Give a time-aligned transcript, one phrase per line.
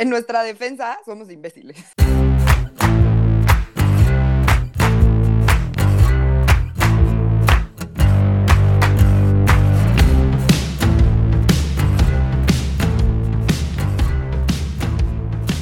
[0.00, 1.76] En nuestra defensa, somos imbéciles.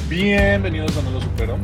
[0.07, 1.59] Bienvenidos a No lo Supero,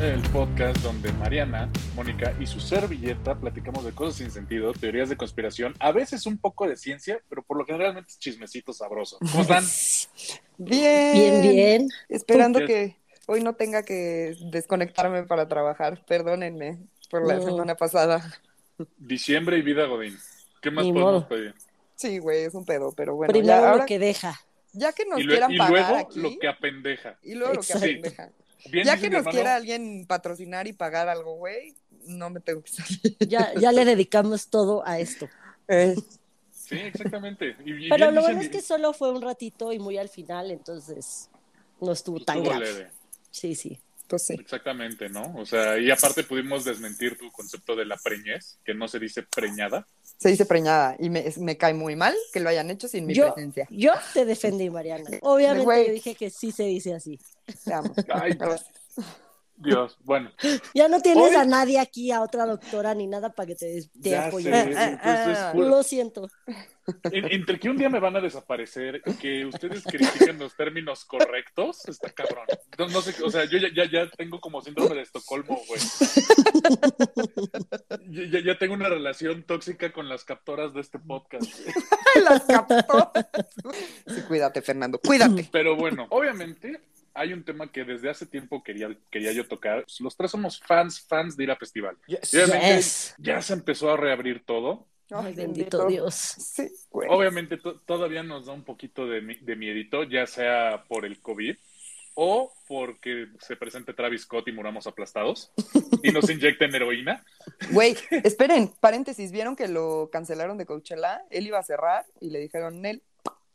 [0.00, 5.16] el podcast donde Mariana, Mónica y su servilleta platicamos de cosas sin sentido, teorías de
[5.16, 9.18] conspiración, a veces un poco de ciencia, pero por lo generalmente es chismecito sabroso.
[9.20, 9.64] ¿Cómo están?
[10.58, 11.12] Bien.
[11.12, 11.88] Bien, bien.
[12.08, 16.02] Esperando que hoy no tenga que desconectarme para trabajar.
[16.06, 16.78] Perdónenme
[17.10, 17.42] por la No.
[17.44, 18.22] semana pasada.
[18.96, 20.16] Diciembre y vida Godín.
[20.62, 21.28] ¿Qué más Ni podemos modo.
[21.28, 21.54] pedir?
[21.94, 24.40] Sí, güey, es un pedo, pero bueno, Primero ya, ahora, lo que deja.
[24.72, 27.18] ya que nos Y, quieran y pagar luego aquí, lo que apendeja.
[27.22, 28.30] y luego lo que apendeja.
[28.70, 31.74] Bien Ya que nos hermano, quiera alguien patrocinar y pagar algo, güey,
[32.06, 33.16] no me tengo que salir.
[33.20, 35.28] Ya, ya le dedicamos todo a esto.
[36.52, 37.56] Sí, exactamente.
[37.64, 40.50] Y- y Pero lo bueno es que solo fue un ratito y muy al final,
[40.50, 41.28] entonces
[41.80, 42.72] no estuvo tan estuvo grave.
[42.72, 42.90] leve.
[43.30, 43.78] Sí, sí.
[44.08, 44.34] Pues sí.
[44.34, 45.34] Exactamente, ¿no?
[45.36, 49.24] O sea, y aparte pudimos desmentir tu concepto de la preñez, que no se dice
[49.24, 49.84] preñada.
[50.18, 53.14] Se dice preñada y me, me cae muy mal que lo hayan hecho sin mi
[53.14, 53.66] Yo, presencia.
[53.70, 55.08] yo te defendí, Mariana.
[55.22, 57.18] Obviamente yo dije que sí se dice así.
[57.64, 57.92] Te amo.
[58.12, 58.70] Ay, Gracias.
[59.58, 60.30] Dios, bueno.
[60.74, 63.66] Ya no tienes Hoy- a nadie aquí, a otra doctora ni nada para que te,
[63.66, 64.50] des- te Ya apoye.
[64.50, 65.48] sé, entonces, eh.
[65.52, 66.28] pura- Lo siento.
[67.10, 71.04] En- entre que un día me van a desaparecer y que ustedes critiquen los términos
[71.04, 72.44] correctos, está cabrón.
[72.78, 75.80] No, no sé, o sea, yo ya, ya, ya tengo como síndrome de Estocolmo, güey.
[78.08, 81.44] Ya, ya- ya tengo una relación tóxica con las captoras de este podcast.
[82.24, 83.12] Las captó.
[84.06, 84.98] Sí, cuídate, Fernando.
[84.98, 85.48] Cuídate.
[85.52, 86.80] Pero bueno, obviamente
[87.16, 89.84] hay un tema que desde hace tiempo quería, quería yo tocar.
[90.00, 91.96] Los tres somos fans, fans de ir a festival.
[92.06, 93.14] Y obviamente Yes.
[93.18, 94.86] ya se empezó a reabrir todo.
[95.10, 96.14] Ay, bendito Dios.
[96.14, 97.08] Sí, güey.
[97.10, 101.20] Obviamente to- todavía nos da un poquito de, mi- de miedito, ya sea por el
[101.20, 101.56] COVID
[102.18, 105.52] o porque se presente Travis Scott y muramos aplastados
[106.02, 107.22] y nos inyecten heroína.
[107.70, 111.22] Güey, esperen, paréntesis, ¿vieron que lo cancelaron de Coachella?
[111.30, 113.02] Él iba a cerrar y le dijeron, Nel,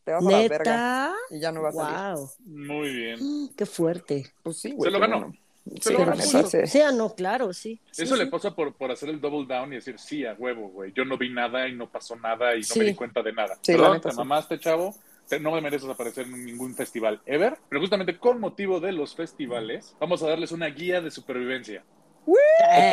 [0.04, 0.58] te vas a la verga.
[0.58, 1.14] Neta.
[1.30, 2.16] Y ya no va a salir.
[2.16, 2.30] Wow.
[2.46, 3.20] Muy bien.
[3.58, 4.34] Qué fuerte.
[4.44, 4.90] Pues sí, güey.
[4.90, 5.20] Se lo ganó.
[5.20, 5.36] bueno.
[5.80, 6.16] Se Sí, lo ganó.
[6.16, 6.58] neta, sí.
[6.68, 7.80] Sí, ah, no, claro, sí.
[7.92, 8.30] Sí, Eso le sí.
[8.32, 10.92] pasa por, por hacer el double down y decir, sí, a huevo, güey.
[10.96, 12.80] Yo no vi nada y no pasó nada y no Sí.
[12.80, 13.58] me di cuenta de nada.
[13.66, 14.96] Perdón, neta, te mamaste, chavo.
[15.40, 17.58] No me mereces aparecer en ningún festival ever.
[17.70, 21.86] Pero justamente con motivo de los festivales, vamos a darles una guía de supervivencia.
[22.26, 22.36] O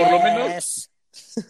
[0.02, 0.90] por lo menos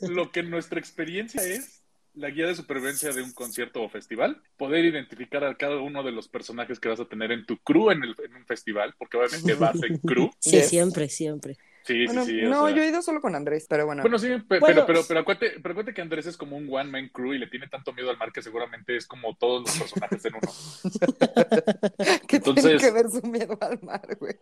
[0.03, 1.78] lo que nuestra experiencia es
[2.19, 6.12] la guía de supervivencia de un concierto o festival, poder identificar a cada uno de
[6.12, 9.17] los personajes que vas a tener en tu crew en, el, en un festival, porque
[9.17, 10.31] obviamente vas en crew.
[10.39, 10.69] Sí, Yes.
[10.69, 11.57] siempre, siempre.
[11.84, 12.77] Sí, Bueno, sí, no, sea.
[12.77, 14.03] yo he ido solo con Andrés, pero bueno.
[14.03, 16.69] Bueno, sí, pe- Bueno, pero, pero, pero, acuérdate, pero acuérdate que Andrés es como un
[16.71, 19.78] one-man crew y le tiene tanto miedo al mar que seguramente es como todos los
[19.78, 20.53] personajes en uno.
[22.28, 24.34] ¿Qué tiene entonces- que ver su miedo al mar, güey?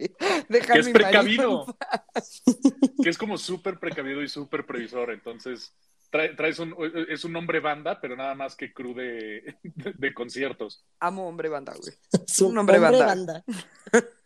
[0.48, 1.66] Deja Que a es mi precavido.
[3.02, 5.12] que es como súper precavido y súper previsor.
[5.12, 5.72] Entonces,
[6.16, 6.74] trae- traes un,
[7.08, 10.84] es un hombre banda, pero nada más que crew de, de, de conciertos.
[11.00, 11.94] Amo hombre banda, güey.
[12.26, 13.44] Su Un hombre hombre banda.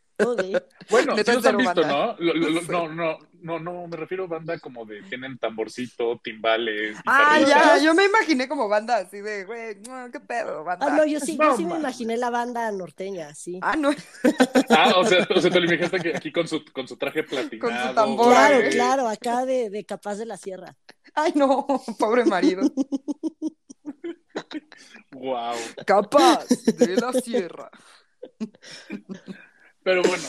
[0.91, 1.88] Bueno, sí los han visto, banda.
[1.88, 2.16] ¿no?
[2.19, 2.66] Lo- lo- lo- Sí.
[2.70, 7.78] no, no, no, no, me refiero a banda como de tienen tamborcito, timbales, Ah, ya,
[7.78, 10.86] yo me imaginé como banda así de, güey, no, qué pedo, banda.
[10.88, 13.59] Ah, no, yo sí, yo sí me imaginé la banda norteña, sí.
[13.62, 13.91] Ah, no,
[14.69, 17.22] Ah, o sea, o sea, te lo imaginaste que aquí con su, con su traje
[17.22, 17.70] platinado.
[17.72, 20.76] Con su tambor, Claro, claro, acá de, de Capaz de la Sierra.
[21.14, 21.66] ay, no,
[21.98, 22.62] pobre marido.
[25.12, 25.54] Wow.
[25.86, 26.47] Capaz
[26.78, 27.70] de la sierra.
[29.82, 30.24] Pero bueno,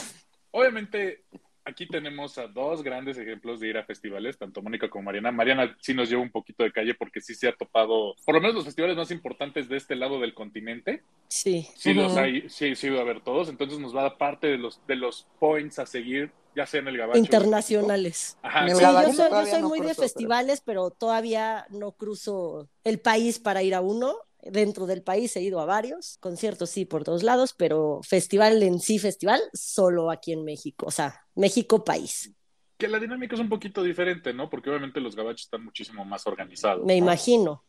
[0.50, 1.24] obviamente
[1.64, 5.30] aquí tenemos a dos grandes ejemplos de ir a festivales, tanto Mónica como Mariana.
[5.30, 8.40] Mariana sí nos lleva un poquito de calle porque sí se ha topado, por lo
[8.40, 11.02] menos los festivales más importantes de este lado del continente.
[11.28, 11.68] Sí.
[11.76, 12.20] Sí los Ujú.
[12.20, 14.84] hay, sí, sí ido a ver todos, entonces nos va a dar parte de los,
[14.86, 17.18] de los points a seguir, ya sea en el gabacho.
[17.18, 18.36] Internacionales.
[18.42, 20.90] Ajá, Sí, yo soy, yo soy no muy de cruzo, pero- festivales, pero...
[20.90, 24.16] todavía no cruzo el país para ir a uno.
[24.42, 28.80] Dentro del país he ido a varios conciertos, sí, por todos lados, pero festival en
[28.80, 30.86] sí, festival, solo aquí en México.
[30.86, 32.34] O sea, México país.
[32.78, 34.50] que la dinámica es un poquito diferente, ¿no?
[34.50, 36.84] Porque obviamente los gabachos están muchísimo más organizados.
[36.84, 36.98] Me ¿no?
[36.98, 37.64] imagino.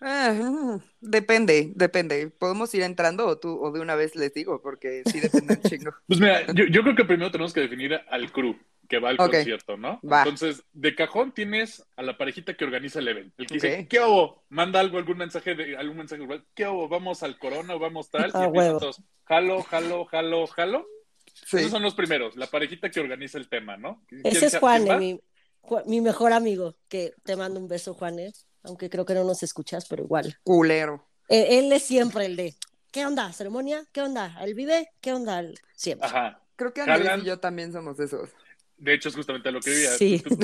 [0.00, 2.28] Ah, mm, depende, depende.
[2.30, 4.60] ¿Podemos ir entrando o tú, o de una vez les digo?
[4.60, 5.92] Porque sí depende un chingo.
[6.06, 8.56] Pues mira, yo, yo creo que primero tenemos que definir al crew
[8.88, 10.00] que va al concierto, ¿no?
[10.02, 10.18] Va.
[10.18, 13.34] Entonces, de cajón tienes a la parejita que organiza el evento.
[13.38, 13.86] El que dice.
[13.88, 14.44] ¿qué hago?
[14.50, 16.44] Manda algo, algún mensaje de algún mensaje igual.
[16.54, 16.88] ¿Qué hago?
[16.88, 18.30] ¿Vamos al corona o vamos tal?
[18.34, 20.86] Y Ah, empiezan todos, jalo, jalo, jalo, jalo.
[21.32, 21.58] Sí.
[21.58, 24.04] Esos son los primeros, la parejita que organiza el tema, ¿no?
[24.08, 24.98] ¿Quién Ese es Juan, va?
[24.98, 29.86] mi, mejor amigo, que te mando un beso, Juanes, aunque creo que no nos escuchas,
[29.88, 30.38] pero igual.
[30.44, 31.06] Culero.
[31.28, 32.54] Eh, él es siempre el de,
[32.90, 33.32] ¿qué onda?
[33.32, 33.84] ¿Ceremonia?
[33.92, 34.36] ¿Qué onda?
[34.40, 34.90] ¿El vive?
[35.00, 35.40] ¿Qué onda?
[35.40, 36.08] El- Siempre.
[36.08, 36.40] Ajá.
[36.56, 38.28] Creo que Andrés y yo también somos esos.
[38.76, 39.90] De hecho, es justamente lo que diría.
[39.96, 40.18] Sí.
[40.20, 40.36] Tú,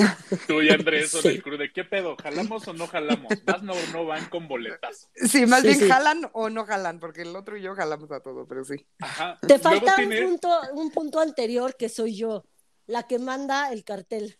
[0.47, 1.29] tú y Andrés son Sí.
[1.29, 2.17] el crew de ¿qué pedo?
[2.23, 3.33] ¿Jalamos o no jalamos?
[3.45, 5.09] ¿Vas no no van con boletas?
[5.17, 5.89] Sí, más Sí, bien sí.
[5.89, 8.87] jalan o no jalan, porque el otro y yo jalamos a todo, pero sí.
[9.01, 9.39] Ajá.
[9.47, 12.45] Te falta un punto, un punto anterior que soy yo,
[12.87, 14.39] la que manda el cartel.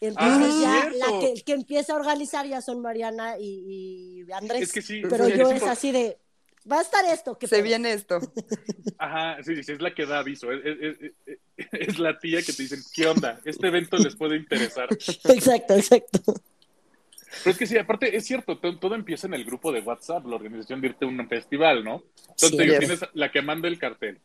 [0.00, 0.98] Ah, Entonces es ya cierto.
[1.14, 4.62] la que, el que empieza a organizar ya son Mariana y, y Andrés.
[4.62, 5.02] Es que sí.
[5.08, 6.18] Pero sí, yo es por- así de,
[6.70, 7.36] va a estar esto.
[7.38, 7.64] ¿qué Se pedo?".
[7.64, 8.20] viene esto.
[8.98, 10.52] Ajá, sí, sí, es la que da aviso.
[10.52, 11.12] Es, es-
[11.72, 13.40] es- la tía que te dicen, ¿qué onda?
[13.44, 14.88] Este evento les puede interesar.
[15.24, 16.20] Exacto, exacto.
[17.44, 20.24] Pero es que sí, aparte es cierto, to- todo, empieza en el grupo de WhatsApp,
[20.26, 22.02] la organización de irte a un festival, ¿no?
[22.30, 24.18] Entonces Sí, tienes la que manda el cartel,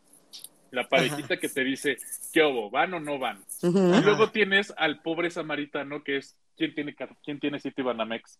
[0.74, 1.96] la parejita que te dice,
[2.32, 2.70] ¿qué hubo?
[2.70, 3.42] ¿Van o no van?
[3.62, 3.68] Y
[4.02, 6.94] luego tienes al pobre samaritano que es, ¿quién tiene,
[7.24, 8.38] quién tiene City Banamex?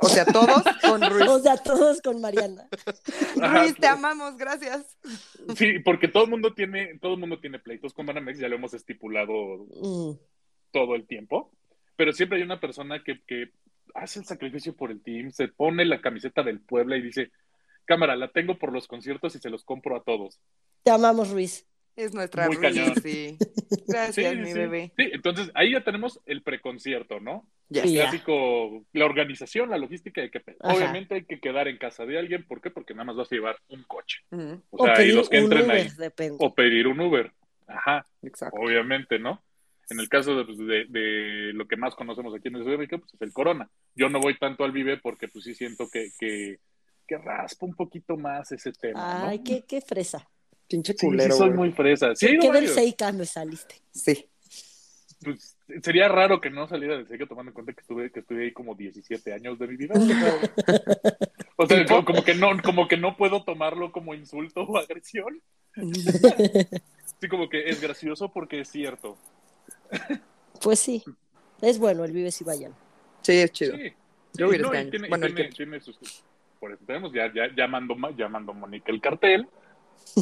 [0.00, 1.42] O sea, todos con O Ruiz.
[1.44, 2.66] sea, todos con Mariana.
[3.40, 4.96] Ajá, Ruiz, te amamos, gracias.
[5.56, 8.56] Sí, porque todo el mundo tiene, todo el mundo tiene pleitos con Banamex, ya lo
[8.56, 10.18] hemos estipulado Mm.
[10.72, 11.52] todo el tiempo,
[11.96, 13.52] pero siempre hay una persona que, que
[13.94, 17.30] hace el sacrificio por el team, se pone la camiseta del Puebla y dice,
[17.84, 20.40] cámara, la tengo por los conciertos y se los compro a todos.
[20.82, 21.64] Te amamos, Ruiz.
[21.96, 22.94] Es nuestra Muy Ruiz, cañón.
[23.02, 23.36] sí.
[23.38, 24.52] Sí, Gracias, mi sí.
[24.54, 24.92] bebé.
[24.96, 27.46] Sí, entonces ahí ya tenemos el preconcierto, ¿no?
[27.68, 27.84] Yes.
[27.92, 28.02] Ya.
[28.10, 30.74] Clásico, la organización, la logística de que Ajá.
[30.74, 32.70] obviamente hay que quedar en casa de alguien, ¿por qué?
[32.70, 34.18] Porque nada más vas a llevar un coche.
[34.30, 35.88] O O sea, y pedir los que un entren Uber, ahí.
[35.98, 36.36] depende.
[36.40, 37.32] O pedir un Uber.
[37.66, 38.58] Ajá, Exacto.
[38.60, 39.42] obviamente, ¿no?
[39.90, 42.74] En el caso de, pues, de- de lo que más conocemos aquí en el Ciudad
[42.74, 43.68] de México, pues es el Corona.
[43.94, 46.58] Yo no voy tanto al Vive porque pues sí siento que, que,
[47.06, 49.26] que raspa un poquito más ese tema, ¿no?
[49.28, 50.28] Ay, qué, qué fresa.
[50.68, 51.34] Pinche Sí, sí, culero.
[51.36, 51.58] soy güey.
[51.58, 52.14] muy fresa.
[52.14, 52.68] Sí, ¿Qué del.
[52.68, 53.76] Seika me saliste?
[53.92, 54.26] Sí.
[55.22, 58.44] Pues, sería raro que no saliera del Seika tomando en cuenta que estuve, que estuve
[58.44, 59.94] ahí como 17 años de mi vida.
[61.56, 65.40] O sea, como, como que no, como que no puedo tomarlo como insulto o agresión.
[67.20, 69.16] Sí, como que es gracioso porque es cierto.
[70.60, 71.02] Pues sí.
[71.62, 72.74] Es bueno el Vives y vayan.
[73.22, 73.76] Sí, es chido.
[73.76, 73.92] Sí.
[74.34, 74.90] Yo voy no, este año.
[74.90, 76.24] tiene- Bueno, el tiene- que- tiene sus-
[76.58, 79.46] por eso tenemos, ya, ya, ya mandó, ya mandó Mónica el cartel,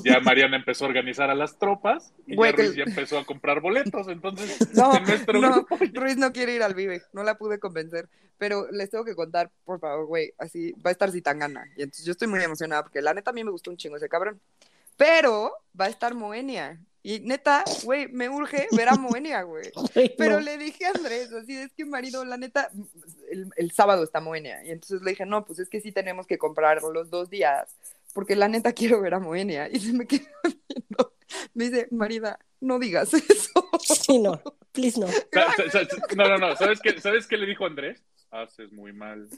[0.04, 2.84] ya Mariana empezó a organizar a las tropas y Güey, ya que Ruiz el- ya
[2.90, 6.74] empezó a comprar boletos, entonces No, en nuestro no, grupo Ruiz no quiere ir al
[6.74, 8.08] Vive, no la pude convencer,
[8.38, 12.04] pero les tengo que contar, por favor, güey, así va a estar Zitangana, y entonces
[12.04, 14.40] yo estoy muy emocionada porque la neta a mí me gustó un chingo ese cabrón,
[14.96, 19.70] pero va a estar Moenia, y neta, güey, me urge ver a Moenia, güey,
[20.18, 20.40] pero no.
[20.40, 22.70] le dije a Andrés, así es que marido, la neta,
[23.30, 26.26] el, el sábado está Moenia, y entonces le dije, no, pues es que sí tenemos
[26.26, 27.74] que comprar los dos días,
[28.12, 30.26] porque la neta quiero ver a Moenia, y se me quedó
[30.68, 31.14] viendo,
[31.54, 33.68] me dice, marida, no digas eso.
[33.80, 34.40] Sí, no.
[34.72, 35.06] Please no.
[36.16, 36.56] No, no, no.
[36.56, 38.02] ¿Sabes qué, ¿Sabes qué le dijo Andrés?
[38.30, 39.28] Haces muy mal.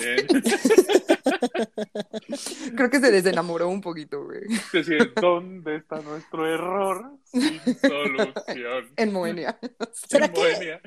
[0.00, 0.26] Eh,
[2.76, 4.42] Creo que se desenamoró un poquito, güey.
[4.48, 7.12] es decir, ¿dónde está nuestro error?
[7.24, 8.92] Sin solución.
[8.96, 9.58] En Moenia.
[9.92, 10.80] ¿Será En que Bohemia.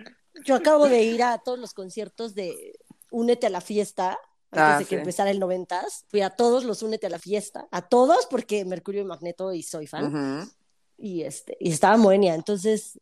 [0.44, 2.78] yo acabo de ir a todos los conciertos de
[3.12, 4.18] Únete a la fiesta?
[4.52, 5.00] Antes Ah, de que sí.
[5.00, 9.02] empezara el noventas, fui a todos los Únete a la fiesta, a todos porque Mercurio
[9.02, 10.06] y Magneto y soy fan.
[10.08, 10.50] Ujú.
[10.98, 13.00] y este y estaba Moenia, entonces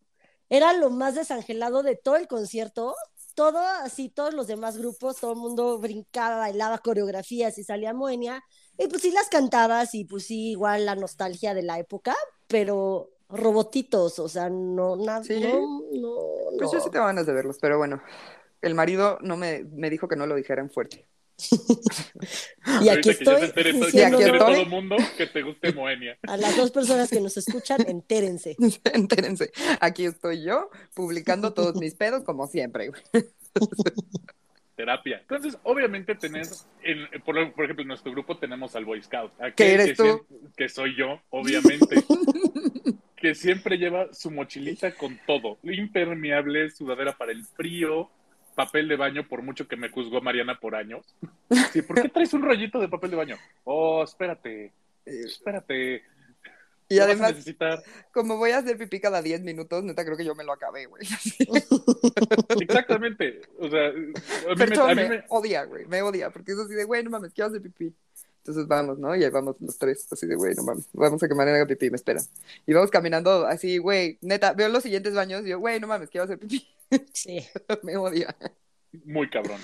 [0.50, 2.96] era lo más desangelado de todo el concierto,
[3.36, 8.42] todo así, todos los demás grupos, todo el mundo brincaba, bailaba coreografías y salía Moenia,
[8.78, 12.16] y pues sí las cantabas y pues sí, igual la nostalgia de la época,
[12.48, 15.42] pero robotitos, o sea, no, nada, ¿Sí?
[15.42, 16.74] no, no, Pues no.
[16.74, 18.02] yo sí tengo ganas de verlos, pero bueno.
[18.62, 21.08] El marido no me, me dijo que no lo dijeran fuerte.
[22.82, 24.38] Y aquí estoy entere, se aquí estoy.
[24.40, 26.18] todo el mundo que te guste Moenia.
[26.28, 28.56] a las dos personas que nos escuchan, entérense.
[28.94, 29.52] Entérense.
[29.80, 32.92] Aquí estoy yo publicando todos mis pedos como siempre,
[34.76, 35.20] terapia.
[35.22, 39.32] Entonces, obviamente tenés, en- por, por ejemplo, en nuestro grupo tenemos al Boy Scout.
[39.56, 40.26] ¿Que eres que tú?
[40.56, 41.98] que soy yo, obviamente.
[43.18, 45.58] que siempre lleva su mochilita con todo.
[45.64, 48.10] Impermeable, sudadera para el frío,
[48.66, 51.06] papel de baño, por mucho que me juzgó Mariana por años.
[51.74, 53.38] Sí, ¿Por qué traes un rollito de papel de baño?
[53.64, 54.72] Oh, espérate,
[55.06, 56.04] espérate.
[56.92, 57.84] Y además, necesitar.
[58.12, 60.88] como voy a hacer pipí cada 10 minutos, neta creo que yo me lo acabé,
[60.88, 61.04] güey.
[62.60, 63.42] Exactamente.
[63.60, 64.12] O sea, a mí
[64.58, 67.04] me- Pero a mí me, me- odia, güey, me odia, porque es así de, güey,
[67.04, 67.94] no mames, quiero hacer pipí.
[68.50, 69.16] Entonces vamos, ¿no?
[69.16, 71.68] Y ahí vamos los tres, así de, güey, no mames, vamos a que Mariana haga
[71.68, 72.24] pipí, me esperan.
[72.66, 76.10] Y vamos caminando así, güey, neta, veo los siguientes baños y yo, güey, no mames,
[76.10, 76.68] quiero hacer pipí.
[77.14, 77.46] Sí.
[77.84, 78.36] me odia.
[79.06, 79.60] muy cabrón.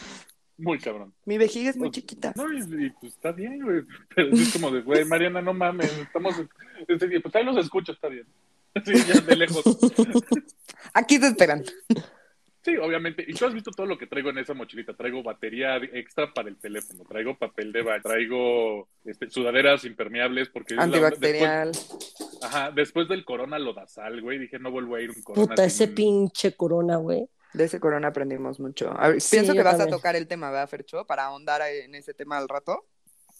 [0.55, 1.15] Muy cabrón.
[1.25, 2.33] Mi vejiga es muy Pues, chiquita.
[2.35, 3.81] No, y, y, pues está bien, güey.
[4.15, 6.35] Pero es como de, güey, Mariana, no mames, estamos.
[6.87, 8.27] este, pues ahí los escucho, está bien.
[8.85, 9.63] Sí, ya de lejos.
[10.93, 11.63] Aquí te esperan.
[12.65, 13.23] Sí, obviamente.
[13.27, 14.95] Y tú has visto todo lo que traigo en esa mochilita.
[14.95, 20.73] Traigo batería extra para el teléfono, traigo papel de baño, traigo este, sudaderas impermeables porque...
[20.75, 21.73] Antibacterial.
[21.73, 24.39] después, ajá, después del corona lo da sal, güey.
[24.39, 25.47] Dije, no vuelvo a ir un corona.
[25.47, 27.29] Puta, ese pinche corona, güey.
[27.53, 28.91] De ese corona aprendimos mucho.
[29.29, 31.05] pienso que vas a tocar el tema, ¿verdad, Fercho?
[31.05, 32.87] Para ahondar en ese tema al rato.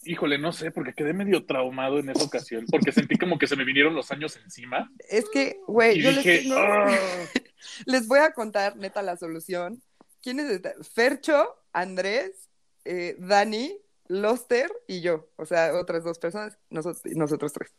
[0.06, 3.56] Híjole, no sé, porque quedé medio traumado en esa ocasión, porque sentí como que se
[3.56, 4.90] me vinieron los años encima.
[5.08, 6.96] Es que, güey, yo les, ah".
[7.86, 9.82] les voy a contar, neta, la solución.
[10.22, 10.60] ¿Quién es?
[10.92, 12.48] Fercho, Andrés,
[12.84, 13.76] eh, Dani,
[14.08, 15.28] Loster y yo.
[15.36, 17.72] O sea, otras dos personas, nosotros, nosotros tres.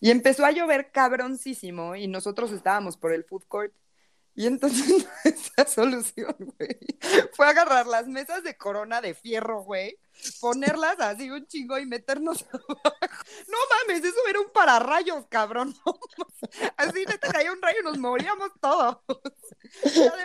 [0.00, 3.72] Y empezó a llover cabroncísimo y nosotros estábamos por el food court.
[4.34, 6.78] Y entonces esa solución, güey,
[7.32, 9.98] fue agarrar las mesas de corona de fierro, güey,
[10.40, 12.96] ponerlas así un chingo y meternos abajo.
[13.48, 13.58] No
[13.88, 15.74] mames, eso era un pararrayos, cabrón.
[16.76, 18.98] Así te caía un rayo y nos moríamos todos.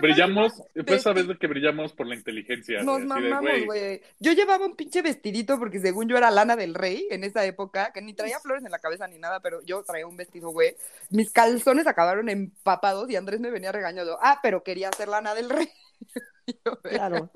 [0.01, 0.53] brillamos,
[0.85, 2.83] pues sabes que brillamos por la inteligencia.
[2.83, 4.01] Nos mamamos, güey.
[4.19, 7.91] Yo llevaba un pinche vestidito porque según yo era lana del rey en esa época,
[7.93, 10.75] que ni traía flores en la cabeza ni nada, pero yo traía un vestido, güey.
[11.09, 14.17] Mis calzones acabaron empapados y Andrés me venía regañando.
[14.21, 15.69] Ah, pero quería ser lana del rey.
[16.83, 17.31] claro.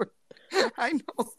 [0.76, 1.34] Ay, no.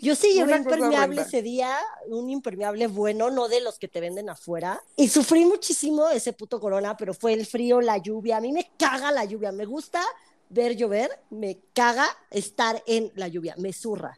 [0.00, 1.76] Yo sí llevé impermeable ese día,
[2.08, 4.82] un impermeable bueno, no de los que te venden afuera.
[4.96, 8.36] Y sufrí muchísimo ese puto corona, pero fue el frío, la lluvia.
[8.36, 9.52] A mí me caga la lluvia.
[9.52, 10.02] Me gusta
[10.48, 14.16] ver llover, me caga estar en la lluvia, me zurra.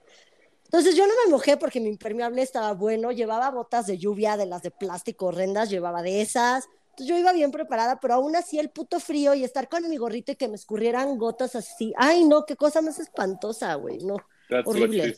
[0.64, 4.44] Entonces yo no me mojé porque mi impermeable estaba bueno, llevaba botas de lluvia de
[4.44, 6.68] las de plástico horrendas, llevaba de esas.
[6.90, 9.96] Entonces yo iba bien preparada, pero aún así el puto frío y estar con mi
[9.96, 11.94] gorrito y que me escurrieran gotas así.
[11.96, 14.16] Ay, no, qué cosa más espantosa, güey, no.
[14.64, 15.16] Horrible.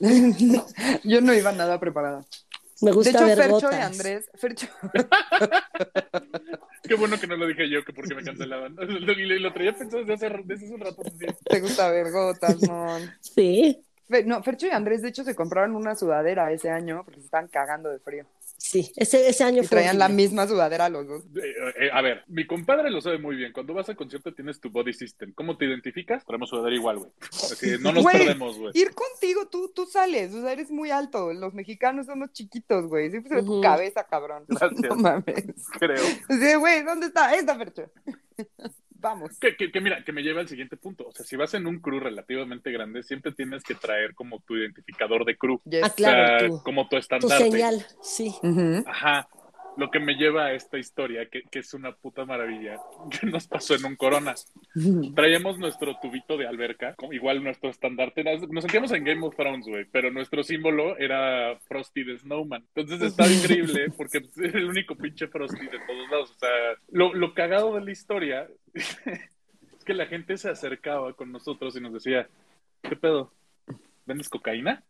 [1.04, 2.24] yo no iba nada preparada.
[2.80, 4.66] Me gusta de hecho, Fercho y Andrés, Fercho.
[6.82, 8.76] Qué bueno que no lo dije yo, que porque me cancelaban.
[8.76, 11.02] Lo, lo traía pensado desde hace, desde hace un rato.
[11.44, 13.10] Te gusta ver gotas, mon.
[13.20, 13.82] Sí.
[14.26, 17.48] No, Fercho y Andrés, de hecho, se compraron una sudadera ese año porque se estaban
[17.48, 18.26] cagando de frío.
[18.56, 21.24] Sí, ese, ese año y traían la misma sudadera los dos.
[21.36, 23.52] Eh, eh, a ver, mi compadre lo sabe muy bien.
[23.52, 25.32] Cuando vas al concierto tienes tu body system.
[25.34, 26.24] ¿Cómo te identificas?
[26.24, 27.10] Traemos sudadera igual, güey.
[27.80, 28.72] no nos perdemos, güey.
[28.74, 30.32] Ir contigo, tú, tú sales.
[30.34, 31.32] O sea, eres muy alto.
[31.32, 33.10] Los mexicanos somos chiquitos, güey.
[33.10, 34.44] Siempre se ve tu cabeza, cabrón.
[34.48, 34.80] Gracias.
[34.80, 35.44] No mames.
[35.78, 36.02] Creo.
[36.28, 37.28] Sí, güey, ¿dónde está?
[37.28, 37.90] Ahí está, Fercho.
[39.04, 39.38] Vamos.
[39.38, 41.06] Que, que, que, mira, que me lleva al siguiente punto.
[41.06, 44.56] O sea, si vas en un crew relativamente grande, siempre tienes que traer como tu
[44.56, 45.60] identificador de crew.
[45.82, 46.62] Ah, claro.
[46.64, 47.44] como tu estandarte.
[47.44, 48.34] Tu señal, sí.
[48.86, 49.28] Ajá.
[49.76, 52.76] Lo que me lleva a esta historia, que, que, es una puta maravilla,
[53.20, 54.34] que nos pasó en un Corona.
[55.14, 58.22] Traíamos nuestro tubito de alberca, igual nuestro estandarte.
[58.24, 62.64] Nos sentíamos en Game of Thrones, güey, pero nuestro símbolo era Frosty the Snowman.
[62.74, 66.30] Entonces estaba increíble porque era el único pinche Frosty de todos lados.
[66.30, 66.50] O sea,
[66.90, 71.80] lo, lo cagado de la historia es que la gente se acercaba con nosotros y
[71.80, 72.28] nos decía,
[72.82, 73.32] ¿qué pedo?
[74.06, 74.84] ¿Vendes cocaína?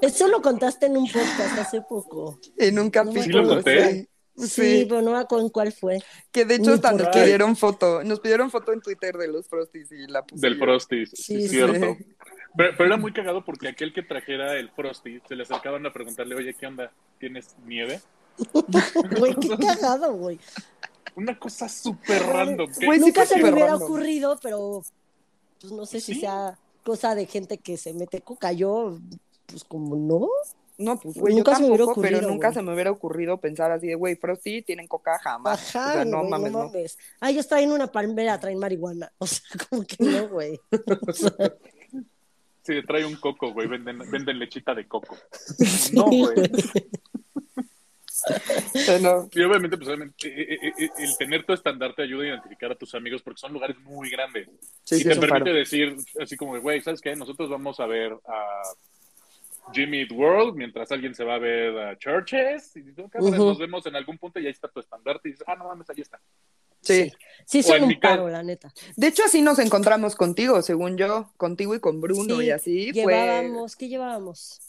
[0.00, 2.38] Eso lo contaste en un podcast hace poco.
[2.56, 3.22] En un capítulo.
[3.22, 4.08] ¿Sí lo conté?
[4.36, 5.98] Sí, sí, pero no con cuál fue.
[6.30, 9.90] Que de hecho hasta nos pidieron foto, nos pidieron foto en Twitter de los Frosties
[9.92, 11.96] y la puse Del Frosties, sí, sí cierto.
[12.54, 15.92] Pero, pero, era muy cagado porque aquel que trajera el Frosty se le acercaban a
[15.92, 16.92] preguntarle, oye, ¿qué onda?
[17.18, 18.00] ¿Tienes nieve?
[19.18, 20.38] Güey, qué cagado, güey.
[21.14, 22.70] Una cosa súper random.
[22.84, 24.82] Pues nunca se me hubiera ocurrido, pero
[25.60, 28.52] pues no sé si sea cosa de gente que se mete coca.
[28.52, 28.98] Yo,
[29.46, 30.28] pues como no.
[30.78, 32.90] No, pues güey, nunca yo tampoco, se me hubiera ocurrido, pero nunca se me hubiera
[32.90, 35.74] ocurrido pensar así de, güey, Frosty tienen coca jamás.
[35.74, 36.64] Ajá, o sea, no, güey, mames, no no.
[36.66, 36.98] mames.
[37.18, 39.10] Ah, ellos traen una palmera, traen marihuana.
[39.18, 40.60] O sea, como que no, güey.
[41.08, 41.32] O sea,
[42.66, 45.16] Sí, trae un coco, güey, venden, venden lechita de coco.
[45.92, 46.34] No, güey.
[49.00, 49.28] no.
[49.32, 52.74] Y obviamente, pues obviamente, eh, eh, eh, el tener tu estandarte ayuda a identificar a
[52.74, 54.48] tus amigos porque son lugares muy grandes.
[54.82, 57.14] Sí, y sí, te permite decir, así como, güey, ¿sabes qué?
[57.14, 58.62] Nosotros vamos a ver a
[59.72, 62.76] Jimmy Eat World mientras alguien se va a ver a Churches.
[62.76, 63.08] Y Ujú.
[63.30, 65.28] nos vemos en algún punto y ahí está tu estandarte.
[65.28, 66.20] Y dices, ah, no mames, ahí está.
[66.80, 67.12] Sí.
[67.44, 68.72] sí, O son un paro, la neta.
[68.96, 72.92] De hecho, así nos encontramos contigo, según yo, contigo y con Bruno Sí, y así.
[72.92, 73.12] Fue...
[73.12, 74.60] Llevábamos, ¿qué llevábamos?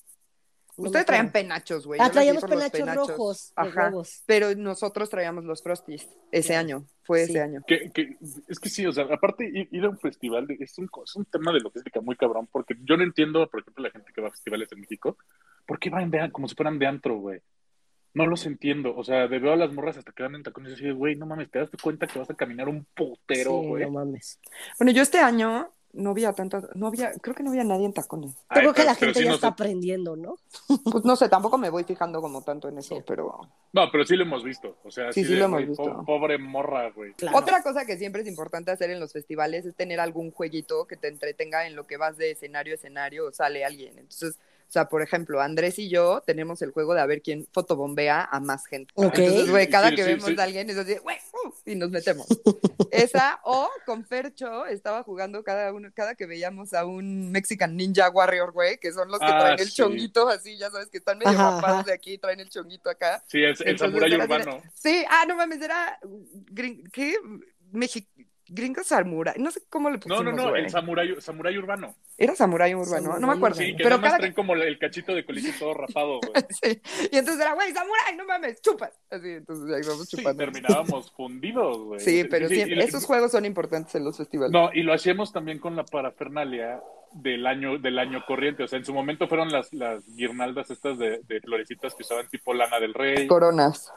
[0.78, 2.00] No Ustedes traían penachos, güey.
[2.02, 3.92] Ah, traíamos penachos rojos, Ajá.
[4.28, 6.86] Pero nosotros traíamos los Frosties ese año.
[7.04, 7.32] Fue Sí.
[7.32, 7.62] ese año.
[7.66, 8.16] Que, que,
[8.48, 11.16] es que sí, o sea, aparte ir, ir a un festival de- es, un, es
[11.16, 14.22] un tema de logística muy cabrón, porque yo no entiendo, por ejemplo, la gente que
[14.22, 15.18] va a festivales en México,
[15.66, 17.40] ¿por qué van de, como si fueran de antro, güey?
[18.14, 20.72] No los entiendo, o sea, de veo a las morras hasta que van en tacones
[20.72, 23.68] y así, güey, no mames, te das cuenta que vas a caminar un putero, Sí,
[23.68, 23.84] güey.
[23.86, 24.40] no mames.
[24.80, 27.94] Bueno, yo este año no había tantas, no había, creo que no había nadie en
[27.94, 28.34] tacones.
[28.48, 30.38] Ay, Creo que la gente sí ya está aprendiendo, ¿no?
[30.92, 33.04] Pues no sé, tampoco me voy fijando como tanto en eso, Sí.
[33.06, 33.40] pero...
[33.74, 34.78] No, pero sí lo hemos visto.
[34.86, 36.06] O sea, Sí, sí de, lo hemos güey, po- visto.
[36.06, 37.14] Pobre morra, güey.
[37.14, 37.38] Claro.
[37.38, 40.96] Otra cosa que siempre es importante hacer en los festivales es tener algún jueguito que
[40.98, 43.98] te entretenga en lo que vas de escenario a escenario o sale alguien.
[43.98, 47.48] Entonces, o sea, por ejemplo, Andrés y yo tenemos el juego de a ver quién
[47.54, 48.92] fotobombea a más gente.
[48.96, 49.18] Ok.
[49.18, 50.36] Entonces, güey, cada sí, que sí, vemos sí.
[50.38, 52.28] a alguien es así, güey, uh, y nos metemos.
[52.92, 58.10] Esa, o con Fercho estaba jugando cada uno, cada que veíamos a un Mexican Ninja
[58.10, 59.76] Warrior, güey, que son los que Ah, traen el sí.
[59.76, 61.84] chonguito así, ya sabes, que están medio Ajá, rapados ajá.
[61.88, 63.24] de aquí, traen el chonguito acá.
[63.28, 64.62] Sí, es el Entonces, samurái era urbano.
[64.74, 66.00] Sí, ah, no mames, era
[66.92, 67.16] ¿qué?
[67.72, 68.08] Mexi-
[68.50, 70.64] gringo samurái, no sé cómo le No, pusimos, no, no, güey.
[70.64, 71.96] el samurái, samurái urbano.
[72.18, 73.58] Era samurái urbano, no me acuerdo.
[73.58, 76.34] Sí, que pero nada más cada traen como el cachito de colito todo rapado, güey.
[76.50, 78.92] Sí, Y entonces era, güey, samurái, no mames, chupas.
[79.10, 80.44] Así, entonces ahí vamos Sí, chupando.
[80.44, 82.00] terminábamos fundidos, güey.
[82.00, 84.52] Sí, pero Sí, siempre, esos juegos son importantes en los festivales.
[84.52, 86.82] No, y lo hacíamos también con la parafernalia
[87.14, 88.64] del año del año corriente.
[88.64, 92.28] O sea, en su momento fueron las, las guirnaldas estas de, de florecitas que usaban
[92.30, 93.28] tipo lana del rey.
[93.28, 93.92] Coronas,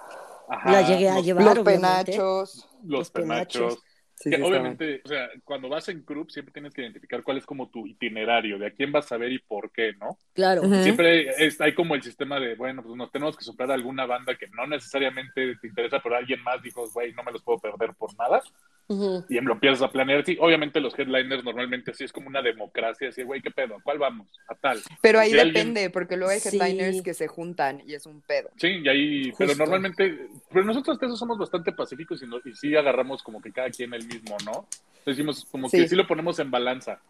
[0.49, 1.45] Ajá, La llegué a los, llevar.
[1.45, 2.12] los obviamente.
[2.12, 2.69] penachos.
[2.83, 3.61] los los penachos.
[3.62, 3.85] penachos.
[4.21, 7.39] Sí, que sí, obviamente, o sea, cuando vas en group siempre tienes que identificar cuál
[7.39, 10.19] es como tu itinerario, de a quién vas a ver y por qué, ¿no?
[10.35, 10.62] Claro.
[10.83, 14.05] Siempre es- hay como el sistema de, bueno, pues nos tenemos que soplar a alguna
[14.07, 17.59] banda que no necesariamente te interesa, pero alguien más dijo, güey, no me los puedo
[17.59, 18.43] perder por nada.
[18.90, 19.25] Ujú.
[19.28, 20.25] Y lo empiezas a planear.
[20.26, 23.76] Sí, obviamente los headliners normalmente sí es como una democracia, así, güey, ¿qué pedo?
[23.76, 24.26] ¿A ¿Cuál vamos?
[24.49, 24.80] A tal.
[25.00, 26.56] Pero ahí Si alguien- depende, porque luego hay Sí.
[26.59, 28.50] headliners que se juntan y es un pedo.
[28.56, 32.52] Sí, y ahí, pero normalmente, pero nosotros hasta eso somos bastante pacíficos y, no- y
[32.56, 34.66] sí agarramos como que cada quien el mismo, ¿no?
[35.06, 37.00] Decimos como que sí lo ponemos en balanza.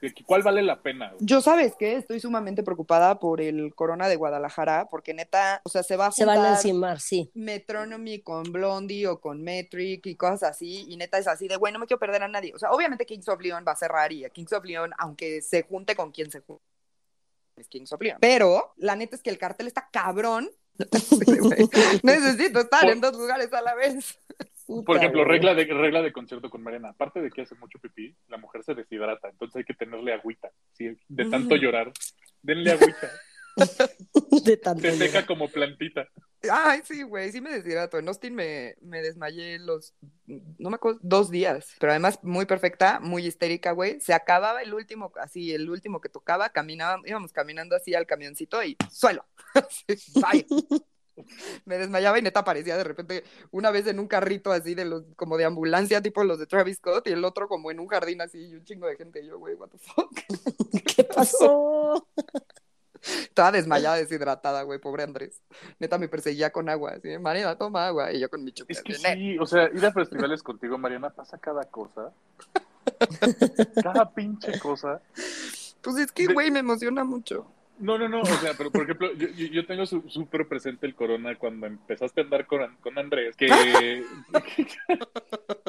[0.00, 1.10] De que ¿Cuál vale la pena?
[1.12, 1.18] güey?
[1.20, 1.96] Yo, ¿sabes qué?
[1.96, 6.12] Estoy sumamente preocupada por el corona de Guadalajara, porque neta, o sea, se va a
[6.12, 7.30] Se van a juntar encimar, sí.
[7.32, 11.72] Metronomy con Blondie o con Metric y cosas así, y neta es así de, güey,
[11.72, 12.52] no me quiero perder a nadie.
[12.54, 15.40] O sea, obviamente Kings of Leon va a cerrar y a Kings of Leon, aunque
[15.40, 16.62] se junte con quien se junte,
[17.56, 18.18] es Kings of Leon.
[18.20, 20.50] Pero la neta es que el cartel está cabrón.
[22.02, 24.18] Necesito estar Por- en dos lugares a la vez.
[24.66, 25.32] Por ejemplo, güey.
[25.32, 26.90] regla de, regla de concierto con Mariana.
[26.90, 30.50] Aparte de que hace mucho pipí, la mujer se deshidrata, entonces hay que tenerle agüita.
[30.72, 31.92] Sí, de tanto llorar,
[32.42, 33.10] denle agüita.
[34.44, 36.08] De tanto Se seca como plantita.
[36.50, 37.98] Ay, sí, güey, sí me deshidrato.
[37.98, 39.94] En Austin me, me desmayé los,
[40.26, 41.74] no me acuerdo, dos días.
[41.78, 44.00] Pero además muy perfecta, muy histérica, güey.
[44.00, 48.62] Se acababa el último, así, el último que tocaba, caminaba, íbamos caminando así al camioncito
[48.62, 49.24] y suelo.
[49.54, 50.46] Así, bye.
[51.64, 55.04] Me desmayaba y neta aparecía de repente una vez en un carrito así de los,
[55.16, 58.20] como de ambulancia, tipo los de Travis Scott, y el otro como en un jardín
[58.20, 59.22] así, y un chingo de gente.
[59.22, 60.12] Y yo, güey, what the fuck.
[60.96, 62.06] ¿Qué pasó?
[63.02, 65.42] Estaba desmayada, deshidratada, güey, pobre Andrés.
[65.78, 68.12] Neta me perseguía con agua, así, Mariana, toma agua.
[68.12, 68.72] Y yo con mi chupa.
[68.72, 72.12] Es que sí, o sea, ir a festivales contigo, Mariana, pasa cada cosa.
[73.82, 75.00] Cada pinche cosa.
[75.80, 77.46] Pues es que, De- güey, me emociona mucho.
[77.78, 80.94] No, no, no, o sea, pero por ejemplo, yo, yo, tengo su- súper presente el
[80.94, 83.48] corona cuando empezaste a andar con, con Andrés, que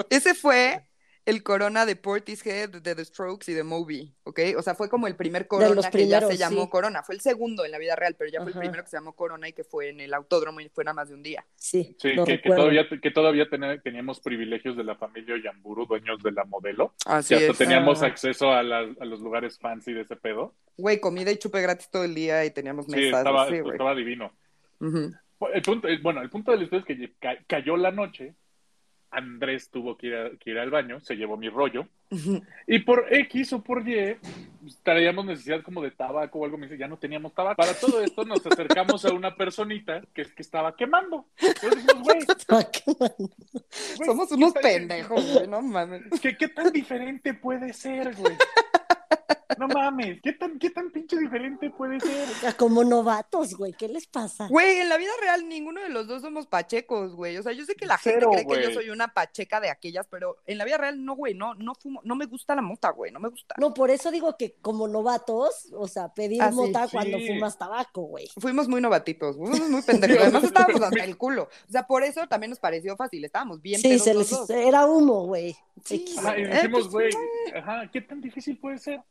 [0.09, 0.83] Ese fue
[1.25, 4.39] el corona de Portishead, de The Strokes y de Moby, ¿ok?
[4.57, 6.69] O sea, fue como el primer corona los que ya se llamó sí.
[6.69, 7.01] corona.
[7.01, 9.13] Fue el segundo en la vida real, pero ya fue el primero que se llamó
[9.15, 11.43] corona y que fue en el autódromo y fue nada más de un día.
[11.55, 16.31] Sí, Sí, que, todavía, que todavía ten- teníamos privilegios de la familia Yamburu, dueños de
[16.31, 16.93] la modelo.
[17.07, 17.57] Así que hasta es.
[17.57, 18.07] teníamos Ah.
[18.07, 20.53] acceso a, las- a los lugares fancy de ese pedo.
[20.77, 23.17] Güey, comida y chupe gratis todo el día y teníamos Sí, mesas.
[23.19, 23.61] estaba, güey.
[23.71, 24.31] estaba divino.
[25.53, 28.35] El punto, eh, bueno, el punto de la historia es que ca- cayó la noche,
[29.15, 31.88] Andrés tuvo que ir, a- que ir al baño, se llevó mi rollo,
[32.67, 34.15] y por X o por Y,
[34.62, 37.56] pues, traíamos necesidad como de tabaco o algo, me dice, ya no teníamos tabaco.
[37.58, 41.25] Para todo esto nos acercamos a una personita que, que estaba quemando.
[41.39, 42.19] Entonces dijimos, güey,
[42.71, 43.13] qué mal.
[43.17, 46.04] güey, Somos ¿qué unos pendejos, güey, no mames.
[46.21, 48.34] ¿Qué, ¿Qué tan diferente puede ser, güey?
[49.57, 52.55] No mames, ¿qué tan, qué tan pinche diferente puede ser?
[52.57, 53.73] Como novatos, güey.
[53.73, 54.47] ¿Qué les pasa?
[54.49, 57.37] Güey, en la vida real ninguno de los dos somos pachecos, güey.
[57.37, 59.69] O sea, yo sé que la Cero, gente cree que yo soy una pacheca de
[59.69, 62.61] aquellas, pero en la vida real no, güey, no, no fumo, no me gusta la
[62.61, 63.55] mota, güey, no me gusta.
[63.57, 66.91] No, por eso digo que como novatos, o sea, pedir Ah, mota sí.
[66.93, 68.29] cuando fumas tabaco, güey.
[68.39, 70.17] Fuimos muy novatitos, fuimos muy pendejos.
[70.21, 71.49] Además estábamos hasta el culo.
[71.67, 74.85] O sea, por eso también nos pareció fácil, estábamos bien Sí, se los les era
[74.85, 75.55] humo, güey.
[75.83, 76.05] Sí.
[76.17, 79.01] Ajá, y Eh, dijimos, pues, güey, ajá, ¿qué tan difícil puede ser?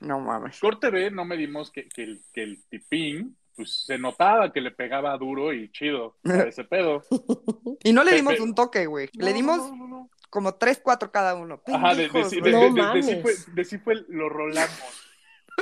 [0.00, 0.58] No mames.
[0.60, 4.70] Corte B, no medimos que, que, el, que el tipín, pues se notaba que le
[4.70, 7.02] pegaba duro y chido a ese pedo.
[7.84, 9.08] Y no le dimos un toque, güey.
[9.14, 10.10] No, Le dimos no, no, no.
[10.28, 11.62] como tres, cuatro cada uno.
[11.66, 12.52] Ajá, de, de, sí- güey.
[12.52, 13.22] de- No de- de- de sí mames.
[13.44, 15.06] fue, de sí fue lo rolamos.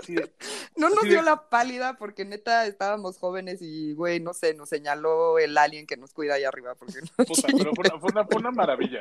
[0.04, 0.14] Sí,
[0.76, 5.38] No nos dio la pálida porque neta estábamos jóvenes y, güey, no sé, nos señaló
[5.40, 6.74] el alien que nos cuida ahí arriba.
[6.76, 9.00] Porque no puta, pero fue una, fue una- fue una maravilla.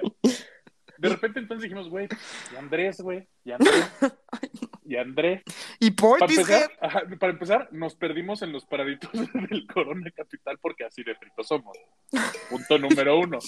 [0.97, 2.07] de repente entonces dijimos, güey,
[2.51, 3.85] y Andrés, güey, y Andrés,
[4.87, 5.43] y Andrés.
[5.79, 6.39] Y Para Portishead.
[6.39, 9.11] empezar, ajá, para empezar, nos perdimos en los paraditos
[9.49, 11.77] del Corona Capital porque así de fritos somos.
[12.49, 13.39] Punto número uno.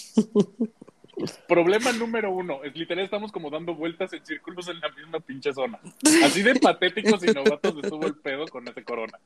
[1.50, 5.52] Problema número uno, es literal, estamos como dando vueltas en círculos en la misma pinche
[5.54, 5.78] zona.
[6.24, 9.20] Así de patéticos y novatos estuvo el pedo con ese corona.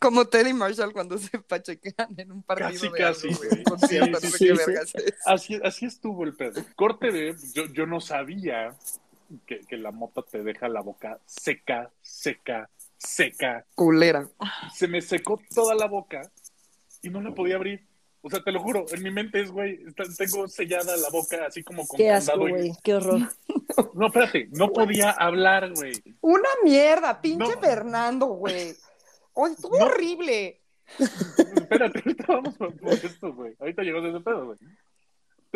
[0.00, 5.38] Como Teddy Marshall cuando se pachequean en un partido Casi, de casi, algo, Sí, sí,
[5.38, 5.60] sí.
[5.62, 6.64] así estuvo el pedo.
[6.74, 8.74] Corte de, yo, yo no sabía
[9.46, 13.66] que, que la mota te deja la boca seca, seca, seca.
[13.74, 14.28] Culera.
[14.74, 16.30] Se me secó toda la boca
[17.02, 17.86] y no la podía abrir.
[18.22, 19.78] O sea, te lo juro, en mi mente es, güey,
[20.18, 22.72] tengo sellada la boca así como con Qué asco, güey.
[22.82, 23.20] Qué horror.
[23.94, 25.92] No, espérate, no podía hablar, güey.
[26.22, 27.60] Una mierda, pinche No.
[27.60, 28.74] Fernando, güey.
[29.32, 29.84] Oh, estuvo No.
[29.86, 30.60] horrible.
[30.98, 33.54] Espérate, ahorita vamos por por esto, güey.
[33.60, 34.58] Ahorita llegó ese pedo, güey.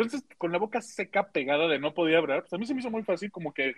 [0.03, 2.79] Entonces, con la boca seca pegada de no podía hablar, pues a mí se me
[2.79, 3.75] hizo muy fácil como que eh,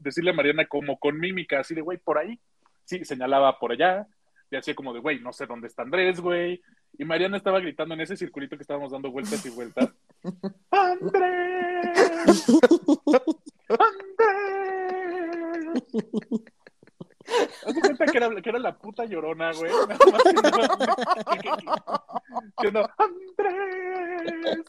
[0.00, 2.38] decirle a Mariana como con mímica, así de, güey, por ahí.
[2.84, 4.06] Sí, señalaba por allá,
[4.50, 6.62] y hacía como de, güey, no sé dónde está Andrés, güey.
[6.98, 9.92] Y Mariana estaba gritando en ese circulito que estábamos dando vueltas y vueltas.
[10.70, 12.46] ¡Andrés!
[13.68, 14.52] ¡Andrés!
[17.66, 19.70] Haz de cuenta que era, que era la puta llorona, güey.
[19.88, 20.42] Nada más que no-
[21.40, 24.64] que- que- que no, ¡Andrés!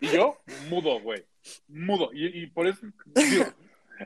[0.00, 1.24] Y yo, mudo, güey.
[1.68, 2.10] Mudo.
[2.12, 3.44] Y, y por eso, digo,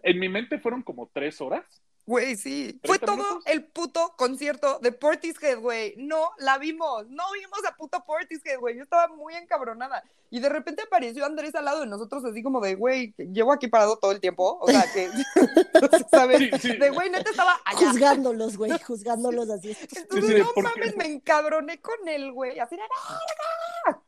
[0.02, 1.64] en mi mente fueron como tres horas.
[2.08, 2.80] Güey, sí.
[2.86, 3.42] Fue 30 todo minutos.
[3.44, 5.92] el puto concierto de Portishead, güey.
[5.98, 7.06] No la vimos.
[7.10, 8.78] No vimos a puto Portishead, güey.
[8.78, 10.02] Yo estaba muy encabronada.
[10.30, 13.68] Y de repente apareció Andrés al lado de nosotros, así como de, güey, llevo aquí
[13.68, 14.58] parado todo el tiempo.
[14.58, 15.10] O sea, que,
[16.10, 16.38] ¿sabes?
[16.38, 16.76] Sí, sí.
[16.78, 17.90] De, güey, neta estaba allá.
[17.90, 18.72] Juzgándolos, güey.
[18.86, 19.76] Juzgándolos así.
[19.94, 22.58] Entonces, Sí, sí, no mames, me encabroné con él, güey.
[22.58, 24.02] Así ¡verga!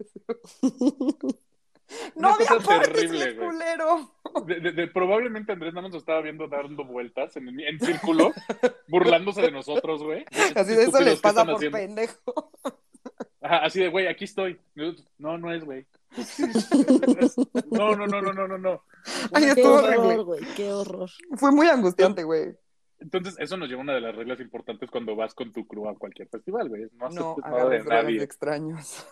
[2.15, 3.49] No Una había cosa terrible, güey.
[3.49, 4.15] culero.
[4.47, 8.33] De, de- de- probablemente Andrés nada más nos estaba viendo dando vueltas en, en círculo,
[8.89, 10.25] burlándose de nosotros, güey.
[10.55, 11.79] Así de eso les ¿qué pasa por haciendo?
[11.79, 12.53] pendejo.
[13.43, 14.61] Ajá, así de, güey, aquí estoy.
[15.19, 15.87] No, no es, güey.
[17.71, 18.83] No, no, no, no, no, no, no.
[19.33, 20.41] Ay, Qué estuvo horror, güey.
[20.57, 21.11] Qué horror.
[21.37, 22.55] Fue muy angustiante, güey.
[22.99, 25.89] Entonces, eso nos lleva a una de las reglas importantes cuando vas con tu crew
[25.89, 26.83] a cualquier festival, güey.
[26.93, 28.23] No No, aceptes nada de nadie.
[28.23, 29.07] extraños.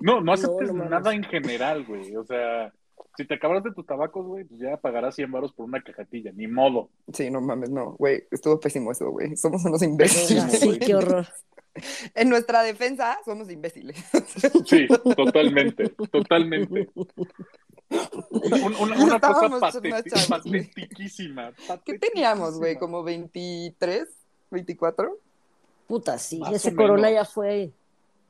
[0.00, 2.16] No, no aceptes no nada en general, güey.
[2.16, 2.72] O sea,
[3.16, 6.32] si te acabas de tus tabacos, güey, pues ya pagarás 100 baros por una cajetilla.
[6.32, 6.88] Ni modo.
[7.12, 9.36] Sí, no mames, no, güey, estuvo pésimo eso, güey.
[9.36, 10.58] Somos unos imbéciles.
[10.58, 11.26] sí, qué horror.
[12.14, 13.96] En nuestra defensa, somos imbéciles.
[14.66, 16.90] Sí, totalmente, totalmente.
[16.94, 19.48] Un- una, una cosa
[20.28, 21.52] patetiquísima.
[21.84, 22.76] ¿Qué teníamos, güey?
[22.76, 24.06] ¿Como 23?
[24.50, 25.14] ¿24?
[25.86, 26.40] Puta, sí.
[26.40, 27.12] Más Ese corona menos.
[27.14, 27.72] ya fue.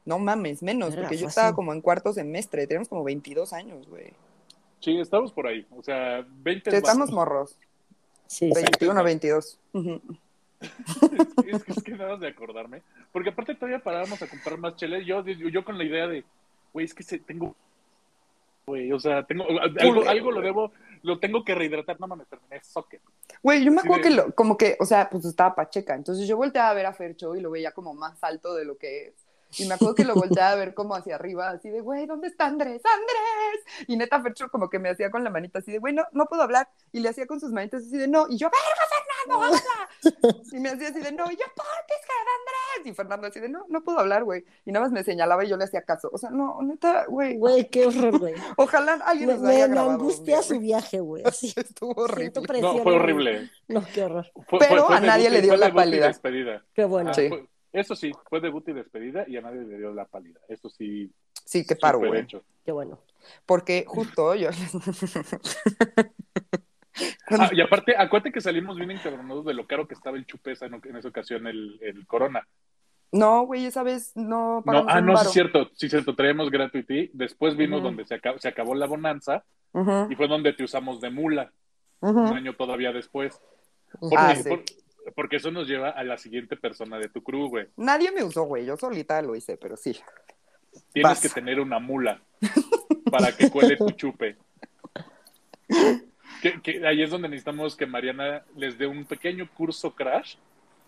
[0.05, 2.67] No mames, menos, porque yo estaba como en cuarto semestre.
[2.67, 4.13] Teníamos como 22 años, güey.
[4.81, 5.65] Sí, estamos por ahí.
[5.77, 7.57] O sea, 20 Sí, Estamos morros.
[8.27, 8.63] Sí, sí.
[8.63, 9.59] 21, 22.
[9.73, 10.01] Ujú.
[11.53, 12.83] Es, que- es que nada más de acordarme.
[13.13, 15.05] Porque aparte todavía parábamos a comprar más cheles.
[15.07, 16.25] Yo, yo, yo con la idea de,
[16.73, 17.55] güey, es que se, tengo.
[18.67, 19.45] Güey, o sea, tengo.
[19.81, 20.73] Algo, algo lo debo.
[21.03, 21.99] Lo tengo que rehidratar.
[22.01, 23.01] No mames, terminé socket.
[23.43, 25.95] Güey, yo me acuerdo que lo, como que, o sea, pues estaba pacheca.
[25.97, 28.77] Entonces yo volteaba a ver a Fercho y lo veía como más alto de lo
[28.79, 29.15] que es.
[29.59, 32.29] Y me acuerdo que lo volteaba a ver como hacia arriba, así de, güey, ¿dónde
[32.29, 32.83] está Andrés?
[32.85, 33.87] ¡Andrés!
[33.89, 36.27] Y neta Fercho como que me hacía con la manita así de, güey, no, no
[36.27, 36.69] puedo hablar.
[36.93, 38.27] Y le hacía con sus manitas así de, no.
[38.29, 40.41] Y yo, ¡verga, Fernando, habla!
[40.53, 41.31] Y me hacía así de, no.
[41.31, 42.87] Y yo, Portishead, Andrés!
[42.87, 44.45] Y Fernando así de, no, no puedo hablar, güey.
[44.65, 46.11] Y nada más me señalaba y yo le hacía caso.
[46.13, 47.37] O sea, no, neta, güey.
[47.37, 48.35] Güey, qué horror, güey.
[48.57, 51.23] Ojalá alguien Me, nos me- haya me angustia su viaje, güey.
[51.57, 52.61] Estuvo horrible.
[52.61, 53.51] No, fue horrible.
[53.69, 54.31] No, qué horror.
[54.49, 56.09] Fue- Pero fue- fue a nadie le dio la pálida.
[56.09, 56.65] despedida.
[56.75, 57.11] Qué bueno.
[57.11, 57.31] Ah, Sí.
[57.73, 60.41] Eso sí, fue debut y despedida y a nadie le dio la pálida.
[60.49, 61.11] Eso sí.
[61.45, 62.21] Sí, qué paro, güey.
[62.21, 62.43] hecho.
[62.65, 63.01] Qué bueno.
[63.47, 64.51] Porque justo yo.
[67.31, 70.67] Ah, y aparte, acuérdate que salimos bien encabronados de lo caro que estaba el chupesa
[70.67, 72.47] en, en esa ocasión, el, el Corona.
[73.11, 76.51] No, güey, esa vez no No, ah, no, sí es cierto, sí es cierto, traemos
[76.51, 77.11] gratuity.
[77.15, 77.87] Después vino Ujú.
[77.87, 79.45] donde se acabó, se acabó la bonanza
[80.11, 81.51] y fue donde te usamos de mula,
[82.01, 83.41] un año todavía después.
[83.99, 84.49] Porque, Ah, sí.
[84.51, 84.65] por-
[85.15, 87.69] porque eso nos lleva a la siguiente persona de tu crew, güey.
[87.77, 88.65] Nadie me usó, güey.
[88.65, 89.99] Yo solita lo hice, pero sí.
[90.93, 91.21] Tienes Vas.
[91.21, 92.23] que tener una mula
[93.11, 94.37] para que cuele tu chupe.
[96.41, 100.37] Que, que ahí es donde necesitamos que Mariana les dé un pequeño curso crash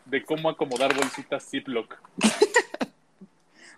[0.04, 1.96] de cómo acomodar bolsitas Ziploc.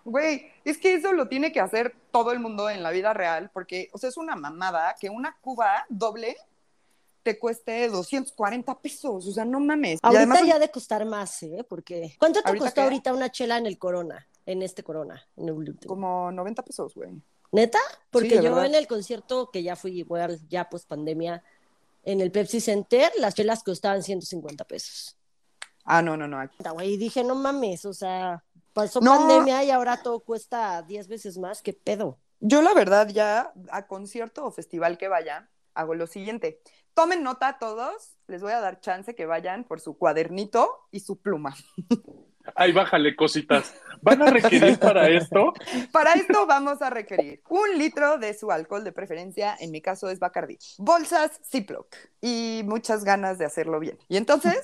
[0.03, 3.51] Güey, es que eso lo tiene que hacer todo el mundo en la vida real,
[3.53, 6.37] porque, o sea, es una mamada que una cuba doble
[7.27, 9.27] te cueste 240 pesos.
[9.27, 9.95] O sea, no mames.
[9.95, 11.65] Y Ahorita además, ya de costar más, ¿eh?
[11.67, 12.15] Porque.
[12.17, 14.25] ¿Cuánto te ¿Ahorita costó ahorita una chela en el Corona?
[14.45, 15.21] En este Corona.
[15.35, 15.89] En el último.
[15.93, 17.21] como 90 pesos, güey.
[17.51, 17.79] ¿Neta?
[18.11, 18.67] Porque Sí, yo verdad.
[18.67, 21.43] en el concierto que ya fui igual, ya post pandemia,
[22.03, 25.17] en el Pepsi Center, las chelas costaban 150 pesos.
[25.83, 26.41] Ah, no, no, no.
[26.81, 29.17] Y dije, no mames, o sea, pasó No.
[29.17, 32.19] pandemia y ahora todo cuesta 10 veces más, ¿qué pedo?
[32.39, 36.59] Yo la verdad ya a concierto o festival que vaya, hago lo siguiente.
[36.93, 40.99] Tomen nota a todos, les voy a dar chance que vayan por su cuadernito y
[41.01, 41.55] su pluma.
[42.55, 43.75] Ay, bájale cositas.
[44.01, 45.53] ¿Van a requerir para esto?
[45.91, 50.09] Para esto vamos a requerir un litro de su alcohol de preferencia, en mi caso
[50.09, 53.97] es Bacardi, bolsas Ziploc y muchas ganas de hacerlo bien.
[54.07, 54.61] Y entonces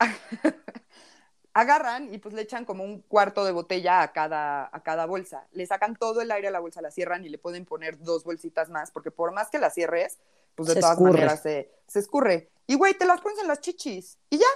[1.52, 5.46] agarran y pues le echan como un cuarto de botella a cada, a cada bolsa.
[5.52, 8.24] Le sacan todo el aire a la bolsa, la cierran y le pueden poner dos
[8.24, 10.18] bolsitas más, porque por más que la cierres,
[10.56, 11.12] pues de Se todas escurre.
[11.12, 12.50] maneras se, se escurre.
[12.66, 14.46] Y güey, te las pones en las chichis y ya,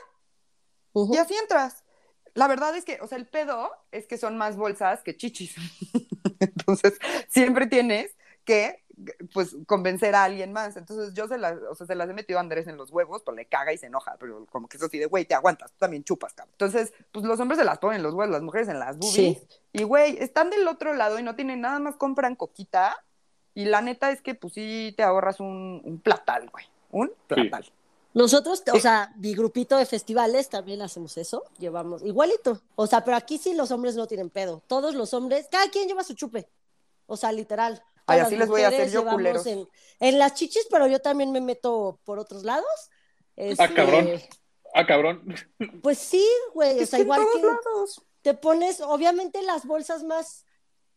[0.94, 1.14] Ujú.
[1.14, 1.84] y así entras.
[2.34, 5.54] La verdad es que, o sea, el pedo es que son más bolsas que chichis.
[6.40, 6.94] Entonces,
[7.28, 8.12] siempre tienes
[8.44, 8.84] que,
[9.34, 10.76] pues, convencer a alguien más.
[10.76, 13.22] Entonces, yo se las, o sea, se las he metido a Andrés en los huevos,
[13.24, 15.72] pues le caga y se enoja, pero como que es así de, güey, te aguantas,
[15.72, 16.52] tú también chupas, cabrón.
[16.54, 19.38] Entonces, pues los hombres se las ponen en los huevos, las mujeres en las boobies.
[19.38, 19.48] Sí.
[19.72, 22.96] Y, güey, están del otro lado y no tienen nada más, compran coquita.
[23.54, 26.64] Y la neta es que, pues, sí te ahorras un, un platal, güey.
[26.92, 27.70] Un platal.
[28.12, 32.60] Nosotros, o sea, mi grupito de festivales también hacemos eso, llevamos igualito.
[32.74, 34.62] O sea, pero aquí sí los hombres no tienen pedo.
[34.66, 36.48] Todos los hombres, cada quien lleva su chupe.
[37.06, 37.82] O sea, literal.
[38.06, 39.46] Ay, así les voy a hacer yo, culeros.
[39.46, 39.68] En,
[40.00, 42.66] en las chichis, pero yo también me meto por otros lados.
[43.36, 44.08] Este, Ah, cabrón.
[44.74, 45.34] Ah, cabrón.
[45.82, 46.78] Pues sí, güey.
[46.80, 48.02] O Es sea, igual que lados.
[48.22, 50.44] te pones, obviamente, las bolsas más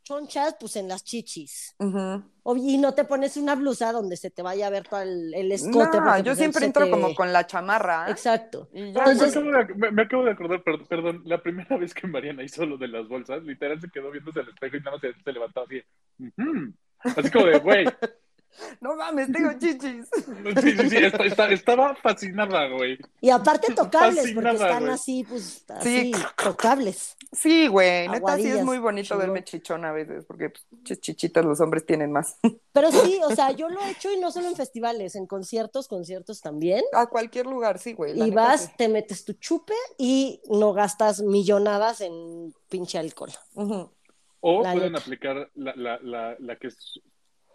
[0.04, 1.76] chonchas, pues en las chichis.
[1.80, 5.34] Ob- Y no te pones una blusa donde se te vaya a ver todo el,
[5.34, 6.00] el escote.
[6.00, 8.10] No, yo pues, siempre entro te- como con la chamarra.
[8.10, 8.70] Exacto.
[8.74, 11.42] Y ya, Ah, Entonces- me, acabo de, me- me acabo de acordar, perdón, perdón, la
[11.42, 14.78] primera vez que Mariana hizo lo de las bolsas, literal se quedó viéndose al espejo
[14.78, 15.82] y nada más se, se levantó así.
[16.20, 16.74] "Ujú".
[17.00, 17.86] Así como de, güey.
[18.82, 20.08] No mames, tengo chichis.
[20.62, 22.98] Sí, sí, sí, esta- esta- estaba fascinada, güey.
[23.22, 24.94] Y aparte tocables, porque están güey.
[24.94, 26.12] así, pues, Sí.
[26.14, 27.16] así, tocables.
[27.32, 31.60] Sí, güey, neta sí es muy bonito verme chichón a veces, porque pues, chichitas los
[31.62, 32.38] hombres tienen más.
[32.74, 35.88] Pero sí, o sea, yo lo he hecho y no solo en festivales, en conciertos,
[35.88, 36.84] conciertos también.
[36.94, 38.20] A cualquier lugar, sí, güey.
[38.22, 38.72] Y vas, sí.
[38.78, 43.32] te metes tu chupe y no gastas millonadas en pinche alcohol.
[44.46, 45.02] O La pueden neta.
[45.04, 47.00] aplicar la, la, la, la que es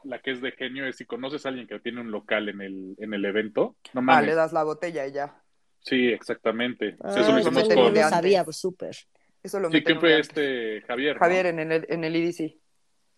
[0.08, 2.60] la que es de genio, es si conoces a alguien que tiene un local en
[2.60, 4.26] el, en el evento, no Ah, mames.
[4.26, 5.42] le das la botella y ya.
[5.80, 6.96] Sí, exactamente.
[7.00, 7.76] Ah, Sí, eso lo hicimos no con...
[7.84, 8.08] lo antes.
[8.10, 8.96] sabía, pues súper.
[9.42, 11.14] Eso lo Sí, meten ¿quién un fue este Javier?
[11.14, 11.20] ¿no?
[11.20, 12.58] Javier en el, en el IDC.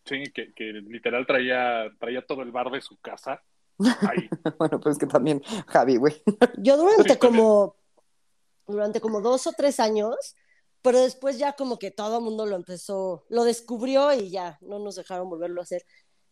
[0.04, 3.42] Sí, que, que literal traía, traía todo el bar de su casa.
[3.78, 4.28] Ahí.
[4.58, 6.22] bueno, pues que también Javi, güey.
[6.58, 7.76] Yo durante Sí, como,
[8.66, 10.14] durante como dos o tres años,
[10.82, 14.78] pero después ya como que todo el mundo lo empezó, lo descubrió y ya, no
[14.78, 15.82] nos dejaron volverlo a hacer.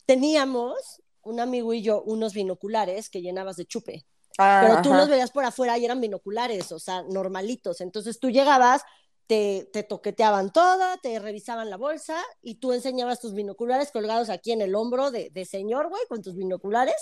[0.09, 4.07] Teníamos, un amigo y yo, unos binoculares que llenabas de chupe.
[4.39, 5.01] Ah, Pero tú ajá.
[5.01, 7.83] los veías por afuera y eran binoculares, o sea, normalitos.
[7.83, 8.81] Entonces tú llegabas,
[9.27, 14.53] te, te toqueteaban toda, te revisaban la bolsa y tú enseñabas tus binoculares colgados aquí
[14.53, 16.97] en el hombro de, de señor, güey, con tus binoculares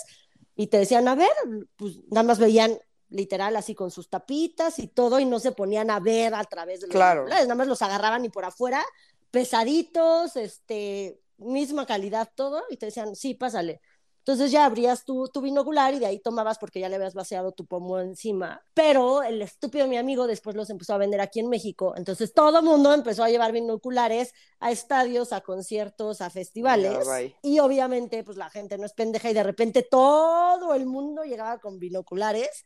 [0.57, 1.31] y te decían, a ver,
[1.77, 5.89] pues nada más veían literal así con sus tapitas y todo y no se ponían
[5.91, 7.21] a ver a través de los Claro.
[7.21, 8.83] binoculares, nada más los agarraban y por afuera,
[9.31, 13.81] pesaditos, este, misma calidad todo y te decían, sí, pásale.
[14.27, 17.53] Entonces ya abrías tu, tu binocular y de ahí tomabas porque ya le habías vaciado
[17.53, 18.61] tu pomo encima.
[18.73, 21.93] Pero el estúpido de mi amigo después los empezó a vender aquí en México.
[21.95, 26.97] Entonces todo mundo empezó a llevar binoculares a estadios, a conciertos, a festivales.
[27.41, 31.59] Y obviamente pues la gente no es pendeja y de repente todo el mundo llegaba
[31.59, 32.65] con binoculares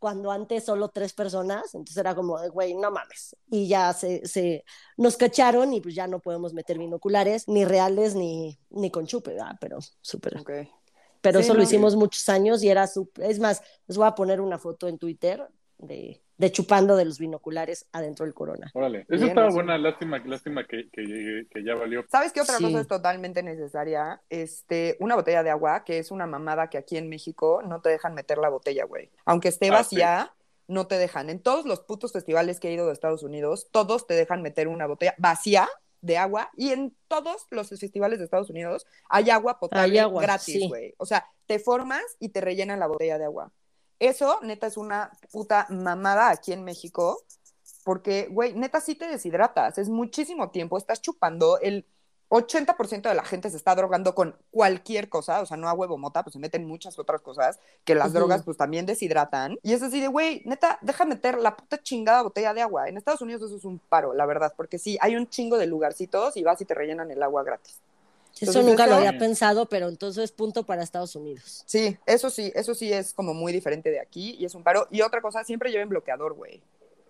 [0.00, 3.36] cuando antes solo tres personas, entonces era como, güey, no mames.
[3.50, 4.64] Y ya se, se
[4.96, 9.32] nos cacharon y pues ya no podemos meter binoculares, ni reales ni, ni con chupe,
[9.32, 9.56] ¿verdad?
[9.60, 10.38] Pero súper.
[10.38, 10.50] Ok.
[11.20, 13.30] Pero Sí, eso lo hicimos muchos años y era súper.
[13.30, 17.18] Es más, les voy a poner una foto en Twitter de, de chupando de los
[17.18, 18.70] binoculares adentro del corona.
[18.72, 19.04] Órale.
[19.10, 22.02] Eso estaba buena, lástima, lástima que, que, que ya valió.
[22.10, 22.64] ¿Sabes qué otra Sí.
[22.64, 24.22] cosa es totalmente necesaria?
[24.30, 27.90] Este, una botella de agua, que es una mamada que aquí en México no te
[27.90, 29.10] dejan meter la botella, güey.
[29.26, 30.34] Aunque esté Ah, vacía,
[30.66, 31.28] no te dejan.
[31.28, 34.66] En todos los putos festivales que he ido de Estados Unidos, todos te dejan meter
[34.66, 35.68] una botella vacía
[36.00, 40.22] de agua y en todos los festivales de Estados Unidos hay agua potable Hay agua,
[40.22, 40.68] gratis, sí.
[40.68, 40.94] güey.
[40.96, 43.52] O sea, te formas y te rellenan la botella de agua.
[44.00, 47.22] Eso, neta, es una puta mamada aquí en México,
[47.84, 49.76] porque, güey, neta, sí te deshidratas.
[49.76, 50.78] Es muchísimo tiempo.
[50.78, 51.58] Estás chupando.
[51.60, 51.84] El
[52.30, 55.42] 80% de la gente se está drogando con cualquier cosa.
[55.42, 58.42] O sea, no a huevo mota, pues se meten muchas otras cosas que las drogas,
[58.42, 59.58] pues también deshidratan.
[59.62, 62.88] Y es así de, güey, neta, deja meter la puta chingada botella de agua.
[62.88, 65.66] En Estados Unidos eso es un paro, la verdad, porque sí, hay un chingo de
[65.66, 67.80] lugarcitos y vas y te rellenan el agua gratis.
[68.40, 71.62] Eso nunca lo había pensado, pero entonces es punto para Estados Unidos.
[71.66, 74.86] Sí, eso sí, eso sí es como muy diferente de aquí y es un paro.
[74.90, 76.62] Y otra cosa, siempre lleven bloqueador, güey.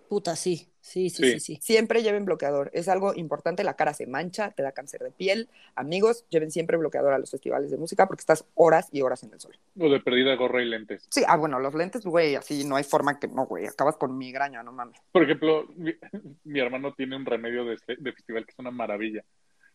[0.09, 0.67] Puta, sí.
[0.81, 1.31] Sí, sí, Sí.
[1.35, 1.59] sí, sí.
[1.63, 2.69] Siempre lleven bloqueador.
[2.75, 5.49] Es algo importante, la cara se mancha, te da cáncer de piel.
[5.77, 9.33] Amigos, lleven siempre bloqueador a los festivales de música porque estás horas y horas en
[9.33, 9.57] el sol.
[9.79, 11.07] O de perdida gorra y lentes.
[11.11, 14.19] Sí, ah, bueno, los lentes, güey, así no hay forma que no, güey, acabas con
[14.19, 14.99] migraña, no mames.
[15.13, 15.93] Por ejemplo, mi,
[16.45, 19.23] mi hermano tiene un remedio de, fe- de festival que es una maravilla.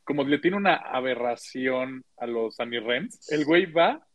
[0.06, 4.06] Como le tiene una aberración a los anirrens, el güey va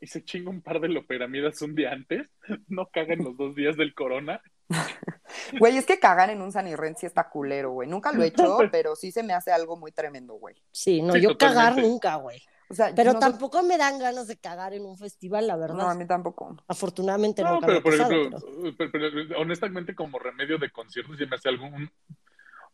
[0.00, 2.28] y se chinga un par de loperamidas un día antes,
[2.68, 4.40] no caga en los dos días del corona.
[5.58, 7.88] Güey, es que cagar en un Sanirren sí está culero, güey.
[7.88, 10.56] Nunca lo he hecho, pero sí se me hace algo muy tremendo, güey.
[10.72, 12.40] Sí, no, Sí, yo cagar nunca, güey.
[12.68, 15.76] O sea, Pero tampoco me dan ganas de cagar en un festival, la verdad.
[15.76, 16.56] No, a mí tampoco.
[16.68, 18.38] Afortunadamente No, nunca pero por pasado, ejemplo,
[18.78, 21.90] pero- pero- pero honestamente como remedio de conciertos se me hace algún...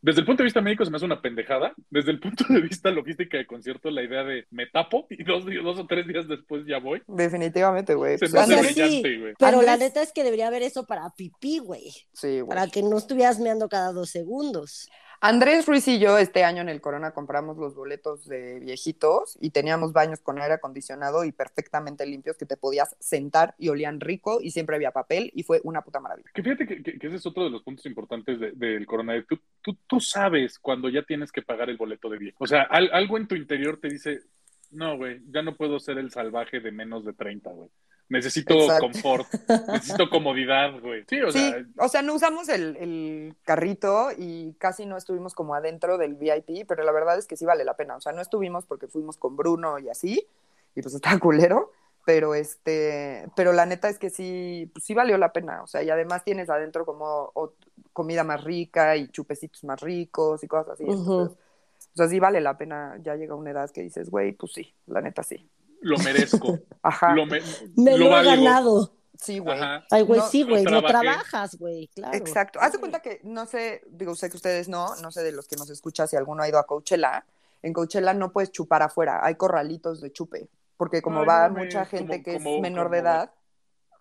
[0.07, 1.75] Desde el punto de vista médico se me hace una pendejada.
[1.91, 5.45] Desde el punto de vista logística de concierto, la idea de me tapo y dos,
[5.45, 8.17] dos o tres días después ya voy, Definitivamente, güey.
[8.17, 9.35] se Pues, me hace Andrés, brillante, güey.
[9.37, 11.91] Pero la neta es que debería haber eso para pipí, güey.
[12.13, 12.47] Sí, güey.
[12.47, 14.89] Para que no estuvieras meando cada dos segundos.
[15.21, 19.51] Andrés Ruiz y yo este año en el Corona compramos los boletos de viejitos y
[19.51, 24.39] teníamos baños con aire acondicionado y perfectamente limpios que te podías sentar y olían rico
[24.41, 26.31] y siempre había papel y fue una puta maravilla.
[26.35, 29.27] Que fíjate que, ese es otro de los puntos importantes de- del coronavirus.
[29.29, 32.37] Tú, tú, tú sabes cuando ya tienes que pagar el boleto de viejo.
[32.45, 34.21] O sea, al- algo en tu interior te dice,
[34.71, 37.71] no, güey, ya no puedo ser el salvaje de menos de 30, güey.
[38.09, 38.87] Necesito Exacto.
[38.87, 39.27] confort,
[39.73, 41.05] necesito comodidad, güey.
[41.09, 45.35] Sí, o Sí, sea, o sea, no usamos el, el carrito y casi no estuvimos
[45.35, 47.97] como adentro del VIP, pero la verdad es que sí vale la pena.
[47.97, 50.27] O sea, no estuvimos porque fuimos con Bruno y así,
[50.75, 51.73] y pues estaba culero,
[52.05, 55.63] pero este, pero la neta es que sí, pues sí valió la pena.
[55.63, 57.33] O sea, y además tienes adentro como
[57.93, 60.85] comida más rica y chupecitos más ricos y cosas así.
[60.85, 61.37] Entonces,
[61.95, 62.99] o sea, sí vale la pena.
[63.03, 65.51] Ya llega una edad que dices, güey, pues sí, la neta sí.
[65.81, 66.59] Lo merezco.
[66.83, 67.13] Ajá.
[67.15, 67.41] lo, me-
[67.77, 68.93] Me lo, he ganado.
[69.19, 69.59] Sí, güey.
[69.59, 69.85] Ajá.
[69.91, 72.17] Ay, güey, No, sí, güey, no lo trabajas, güey, claro.
[72.17, 72.59] Exacto.
[72.61, 75.49] Haz de cuenta que, no sé, digo, sé que ustedes no, no sé de los
[75.49, 77.25] que nos escucha si alguno ha ido a Coachella.
[77.63, 81.59] En Coachella no puedes chupar afuera, hay corralitos de chupe, porque como Ay, va no
[81.61, 83.31] mucha gente como- que como- es menor de edad,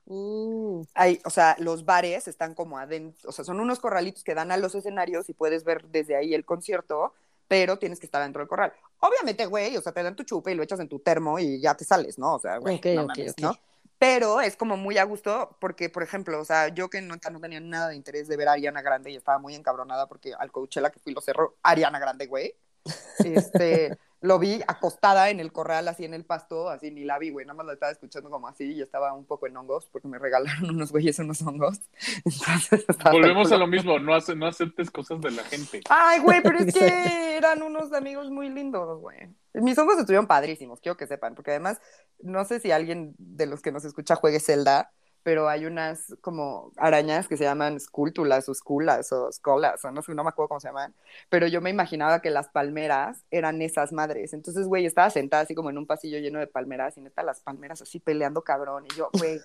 [0.07, 4.35] Mm, hay, o sea, los bares están como adentro, o sea, son unos corralitos que
[4.35, 7.13] dan a los escenarios y puedes ver desde ahí el concierto,
[7.47, 8.73] pero tienes que estar dentro del corral.
[8.99, 11.60] Obviamente, güey, o sea, te dan tu chupe y lo echas en tu termo y
[11.62, 12.36] ya te sales, ¿no?
[12.36, 13.39] O sea, güey, Ok, no ok, mames, ok.
[13.41, 13.55] ¿no?
[13.97, 17.39] Pero es como muy a gusto porque, por ejemplo, o sea, yo que no, no
[17.39, 20.51] tenía nada de interés de ver a Ariana Grande y estaba muy encabronada porque al
[20.51, 22.55] Coachella que fui lo cerró Ariana Grande, güey.
[23.19, 27.29] Este, lo vi acostada en el corral, así en el pasto, así ni la vi,
[27.29, 30.07] güey, nada más la estaba escuchando como así y estaba un poco en hongos porque
[30.07, 31.79] me regalaron unos güeyes unos hongos.
[32.25, 35.81] Entonces, Volvemos a lo mismo, no, ace- no aceptes cosas de la gente.
[35.89, 39.29] Ay, güey, pero es que eran unos amigos muy lindos, güey.
[39.53, 41.79] Mis hongos estuvieron padrísimos, quiero que sepan, porque además,
[42.19, 44.91] no sé si alguien de los que nos escucha juegue Zelda,
[45.25, 50.03] pero hay unas como arañas que se llaman escúltulas o esculas o escolas, o no
[50.03, 50.93] sé, no me acuerdo cómo se llaman,
[51.29, 54.33] pero yo me imaginaba que las palmeras eran esas madres.
[54.33, 57.41] Entonces, güey, estaba sentada así como en un pasillo lleno de palmeras y neta las
[57.41, 58.85] palmeras así peleando cabrón.
[58.85, 59.39] Y yo, güey,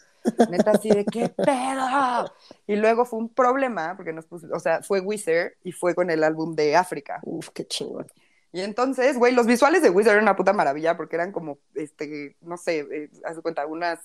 [0.51, 2.31] neta así de qué pedo.
[2.67, 6.11] Y luego fue un problema, porque nos puso, o sea, fue Wizard y fue con
[6.11, 7.21] el álbum de África.
[7.23, 8.07] uf, qué chingón.
[8.53, 12.37] Y entonces, güey, los visuales de Wizard eran una puta maravilla porque eran como, este,
[12.43, 14.01] no sé, eh, haz de cuenta, unas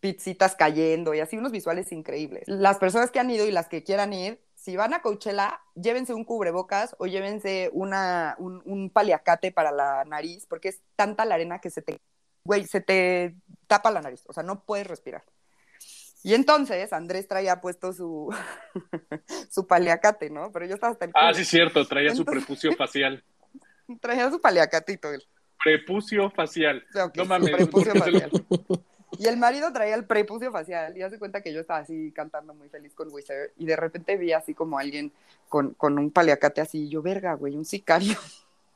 [0.00, 2.44] pizzitas cayendo y así unos visuales increíbles.
[2.46, 6.12] Las personas que han ido y las que quieran ir, si van a Coachella, llévense
[6.14, 11.34] un cubrebocas o llévense una, un, un paliacate para la nariz porque es tanta la
[11.36, 12.00] arena que se te,
[12.44, 15.24] güey, se te tapa la nariz, o sea, no puedes respirar.
[16.22, 18.34] Y entonces Andrés traía puesto su,
[19.50, 20.50] su paliacate, ¿no?
[20.52, 21.34] Pero yo estaba hasta el Ah, culo.
[21.34, 23.22] sí, cierto, traía su prepucio facial.
[24.00, 25.22] Traía su paliacatito él.
[25.62, 26.84] Prepucio facial.
[27.14, 28.46] No mames, prepucio ¿por qué se lo- facial.
[29.18, 32.54] Y el marido traía el prepucio facial y hace cuenta que yo estaba así cantando
[32.54, 35.12] muy feliz con Wizard y de repente vi así como alguien
[35.48, 38.16] con, con un paliacate así yo, verga, güey, un sicario.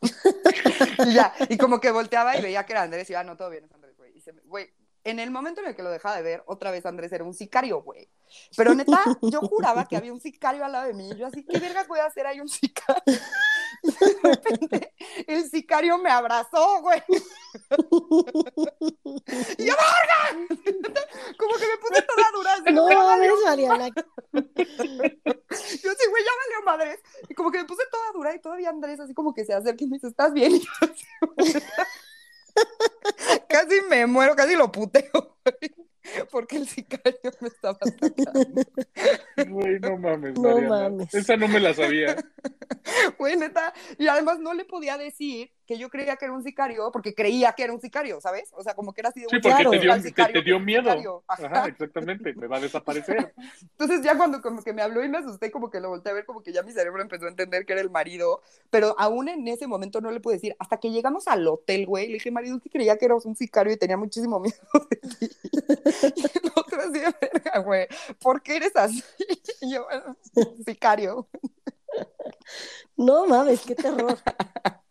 [1.07, 3.51] y ya, y como que volteaba y veía que era Andrés y iba, no, todo
[3.51, 4.17] bien, es Andrés, güey.
[4.17, 4.71] Y se me- güey,
[5.05, 7.35] en el momento en el que lo dejaba de ver, otra vez Andrés era un
[7.35, 8.09] sicario, güey.
[8.57, 11.11] Pero neta, yo juraba que había un sicario al lado de mí.
[11.11, 13.03] Y yo así, ¿qué verga voy a hacer ahí un sicario?
[13.83, 14.95] De repente,
[15.27, 17.03] el sicario me abrazó, güey.
[19.59, 20.47] Y yo, ¡verga!
[21.39, 22.55] Como que me puse toda dura.
[22.55, 23.37] así, No ya valió.
[23.45, 23.89] Mariana.
[24.33, 27.01] Yo así, güey, ya valió madres.
[27.29, 29.83] Y como que me puse toda dura y todavía Andrés así como que se acerca
[29.83, 30.53] y me dice, ¿estás bien?
[30.53, 31.05] Y yo así,
[33.49, 35.11] casi me muero, casi lo puteo,
[35.45, 35.90] güey.
[36.31, 38.63] Porque el sicario me estaba atacando.
[39.49, 40.69] Güey, no mames, No Mariana.
[40.69, 41.15] mames.
[41.15, 42.17] Esa no me la sabía.
[43.19, 43.73] Güey, neta.
[43.99, 47.53] Y además no le podía decir que yo creía que era un sicario porque creía
[47.53, 48.51] que era un sicario, ¿sabes?
[48.57, 49.71] O sea, como que era así de Sí, güey, porque Claro.
[49.71, 50.83] te, dio, al te- sicario, te dio miedo.
[50.83, 51.23] sicario.
[51.29, 51.47] Ajá.
[51.47, 52.35] Ajá, exactamente.
[52.35, 53.33] Me va a desaparecer.
[53.63, 56.15] Entonces ya cuando como que me habló y me asusté, como que lo volteé a
[56.17, 59.29] ver, como que ya mi cerebro empezó a entender que era el marido, pero aún
[59.29, 62.33] en ese momento no le pude decir, hasta que llegamos al hotel, güey, le dije,
[62.33, 64.57] marido, que creía que eras un sicario y tenía muchísimo miedo
[64.91, 65.29] de ti.
[66.17, 67.87] Y el otro así de verga, güey,
[68.21, 69.05] ¿por qué eres así?
[69.61, 70.17] Y yo, "Bueno,
[70.67, 71.29] sicario.
[72.97, 74.19] No mames, qué terror.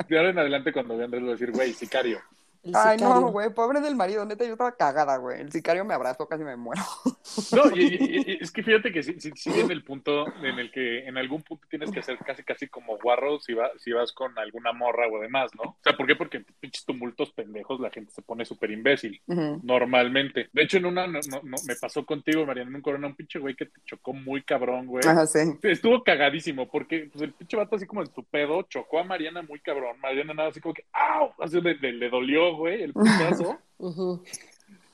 [0.09, 2.19] De ahora en adelante, cuando vean, les voy decir, güey, sicario.
[2.61, 3.21] El Ay, sicario.
[3.21, 5.39] no, güey, pobre del marido, neta, yo estaba cagada, güey.
[5.39, 6.81] El sicario me abrazó, casi me muero.
[7.51, 10.57] No, y, y- y- es que fíjate que sí, sí, sí viene el punto en
[10.57, 13.91] el que en algún punto tienes que hacer casi casi como guarro si, va, si
[13.91, 15.61] vas con alguna morra o demás, ¿no?
[15.69, 16.15] O sea, ¿por qué?
[16.15, 19.21] Porque en pinches tumultos pendejos la gente se pone súper imbécil,
[19.63, 20.49] normalmente.
[20.53, 23.15] De hecho, en una, no, no, no, me pasó contigo, Mariana, en un corona, un
[23.15, 25.05] pinche güey que te chocó muy cabrón, güey.
[25.07, 25.39] Ajá, sí.
[25.63, 29.41] Estuvo cagadísimo porque pues, el pinche vato así como en su pedo chocó a Mariana
[29.43, 29.99] muy cabrón.
[30.01, 31.31] Mariana nada así como que ¡au!
[31.39, 33.57] Así le, le- le dolió, güey, el putazo.
[33.77, 34.23] Ujú.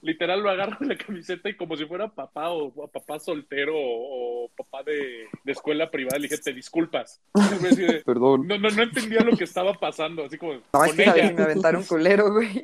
[0.02, 3.74] Literal lo agarro de la camiseta y como si fuera papá o, o papá soltero
[3.76, 7.20] o, o papá de, de escuela privada, le dije, te disculpas.
[7.34, 8.46] De, Perdón.
[8.48, 11.28] no, no, no entendía lo que estaba pasando, así como No, con es que ella.
[11.30, 12.62] si me aventaron culero, güey.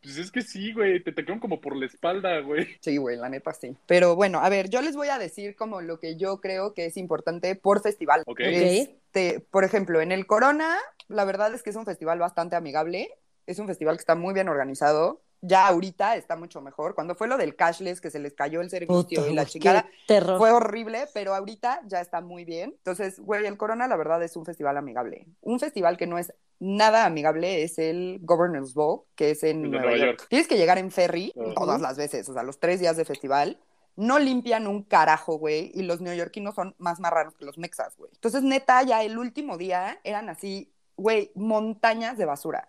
[0.00, 2.66] Pues es que sí, güey, te tocaron como por la espalda, güey.
[2.80, 3.76] Sí, güey, la neta sí.
[3.86, 6.86] Pero bueno, a ver, yo les voy a decir como lo que yo creo que
[6.86, 8.22] es importante por festival.
[8.26, 8.40] Ok.
[8.40, 10.76] Este, por ejemplo, en el Corona,
[11.08, 13.10] la verdad es que es un festival bastante amigable.
[13.48, 15.22] Es un festival que está muy bien organizado.
[15.40, 16.94] Ya ahorita está mucho mejor.
[16.94, 19.88] Cuando fue lo del cashless, que se les cayó el servicio Puta, y la chingada,
[20.36, 22.74] fue horrible, pero ahorita ya está muy bien.
[22.76, 25.26] Entonces, güey, el Corona, la verdad, es un festival amigable.
[25.40, 29.86] Un festival que no es nada amigable es el Governor's Ball, que es en Nueva,
[29.86, 30.18] Nueva York.
[30.18, 30.26] York.
[30.28, 33.58] Tienes que llegar en ferry todas las veces, o sea, los tres días de festival.
[33.96, 38.10] No limpian un carajo, güey, y los neoyorquinos son más marranos que los mexas, güey.
[38.12, 42.68] Entonces, neta, ya el último día eran así, güey, montañas de basura.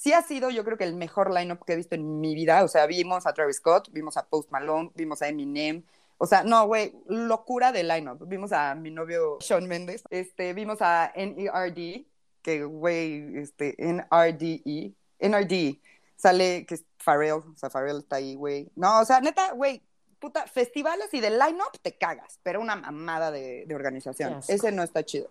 [0.00, 2.64] Sí ha sido, yo creo que el mejor lineup que he visto en mi vida.
[2.64, 5.82] O sea, vimos a Travis Scott, vimos a Post Malone, vimos a Eminem,
[6.16, 8.26] o sea, no, güey, locura de lineup.
[8.26, 12.06] Vimos a mi novio Sean Mendes, este, vimos a NERD,
[12.40, 15.78] que, güey, este, NRDE, NRD,
[16.16, 18.70] sale, que es Pharrell, o sea, Pharrell está ahí, güey.
[18.76, 19.82] No, o sea, neta, güey,
[20.18, 24.40] puta, festivales y de lineup te cagas, pero una mamada de, de organización.
[24.48, 25.28] Ese no está chido.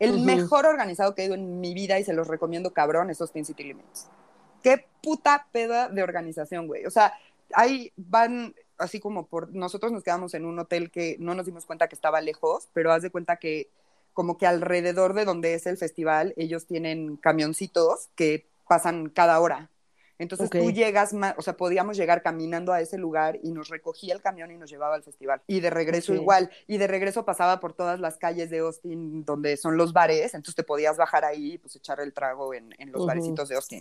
[0.00, 0.24] El Ujú.
[0.24, 3.44] mejor organizado que he ido en mi vida y se los recomiendo cabrón es Austin
[3.44, 4.08] City Limits.
[4.62, 6.86] Qué puta peda de organización, güey.
[6.86, 7.14] O sea,
[7.54, 11.66] ahí van así como por nosotros nos quedamos en un hotel que no nos dimos
[11.66, 13.68] cuenta que estaba lejos, pero haz de cuenta que
[14.14, 19.70] como que alrededor de donde es el festival ellos tienen camioncitos que pasan cada hora.
[20.20, 24.12] Entonces tú llegas, ma- o sea, podíamos llegar caminando a ese lugar y nos recogía
[24.12, 25.40] el camión y nos llevaba al festival.
[25.46, 26.50] Y de regreso igual.
[26.66, 30.34] Y de regreso pasaba por todas las calles de Austin donde son los bares.
[30.34, 33.54] Entonces te podías bajar ahí y pues echar el trago en, en los barecitos de
[33.56, 33.80] Austin.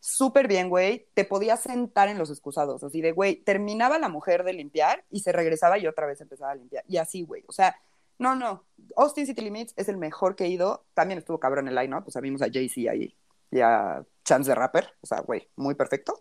[0.00, 1.06] Súper bien, güey.
[1.12, 2.82] Te podías sentar en los excusados.
[2.82, 6.52] Así de, güey, terminaba la mujer de limpiar y se regresaba y otra vez empezaba
[6.52, 6.84] a limpiar.
[6.88, 7.44] Y así, güey.
[7.48, 7.76] O sea,
[8.18, 8.64] no, no.
[8.96, 10.84] Austin City Limits es el mejor que he ido.
[10.94, 12.04] También estuvo cabrón el line-up.
[12.06, 13.14] O sea, vimos a Jay-Z ahí
[13.50, 14.88] y a Chance the Rapper.
[15.00, 16.20] O sea, güey, muy perfecto.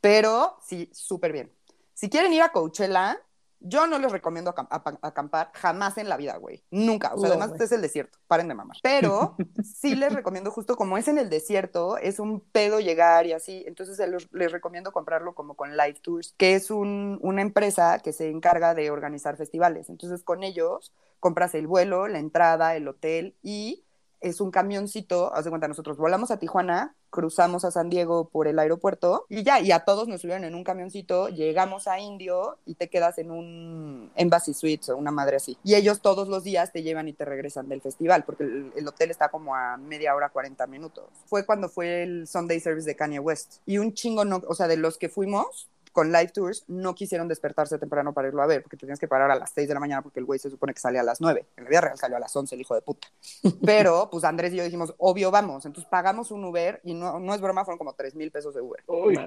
[0.00, 1.52] Pero sí, súper bien.
[1.94, 3.18] Si quieren ir a Coachella,
[3.60, 4.54] yo no les recomiendo
[5.02, 6.62] acampar jamás en la vida, güey.
[6.70, 7.12] Nunca.
[7.14, 7.62] O sea, No, además güey.
[7.64, 8.16] es el desierto.
[8.28, 8.76] Paren de mamar.
[8.84, 13.32] Pero sí les recomiendo, justo como es en el desierto, es un pedo llegar y
[13.32, 13.64] así.
[13.66, 13.98] Entonces
[14.30, 18.74] les recomiendo comprarlo como con Live Tours, que es un- una empresa que se encarga
[18.74, 19.88] de organizar festivales.
[19.88, 23.84] Entonces con ellos compras el vuelo, la entrada, el hotel y
[24.20, 28.48] es un camioncito, haz de cuenta, nosotros volamos a Tijuana, cruzamos a San Diego por
[28.48, 32.58] el aeropuerto y ya, y a todos nos subieron en un camioncito, llegamos a Indio
[32.66, 35.56] y te quedas en un Embassy Suites o una madre así.
[35.64, 38.88] Y ellos todos los días te llevan y te regresan del festival, porque el, el
[38.88, 41.04] hotel está como a media hora, 40 minutos.
[41.26, 43.56] Fue cuando fue el Sunday Service de Kanye West.
[43.66, 45.68] Y un chingo, no, o sea, de los que fuimos,
[45.98, 49.08] con live tours no quisieron despertarse temprano para irlo a ver, porque te tienes que
[49.08, 51.02] parar a las 6 de la mañana porque el güey se supone que sale a
[51.02, 51.44] las 9.
[51.56, 53.08] En la vida real salió a las 11 el hijo de puta.
[53.66, 55.66] Pero, pues Andrés y yo dijimos, obvio, vamos.
[55.66, 58.60] Entonces pagamos un Uber y no, no es broma, fueron como 3 mil pesos de
[58.60, 58.80] Uber.
[58.86, 59.18] Uy.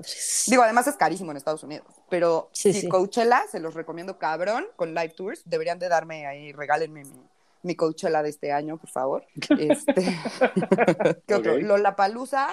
[0.47, 1.87] Digo, además es carísimo en Estados Unidos.
[2.09, 2.87] Pero Sí, si sí.
[2.87, 5.41] Coachella, se los recomiendo cabrón con live tours.
[5.43, 7.21] Deberían de darme ahí, regálenme mi,
[7.63, 9.25] mi Coachella de este año, por favor.
[9.59, 9.93] Este,
[11.27, 11.57] ¿Qué otro?
[11.57, 12.47] Lollapalooza,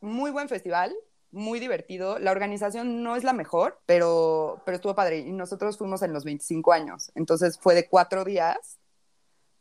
[0.00, 0.96] muy buen festival,
[1.30, 2.18] muy divertido.
[2.18, 5.18] La organización no es la mejor, pero, pero estuvo padre.
[5.18, 7.10] Y nosotros fuimos en los 25 años.
[7.14, 8.78] Entonces fue de cuatro días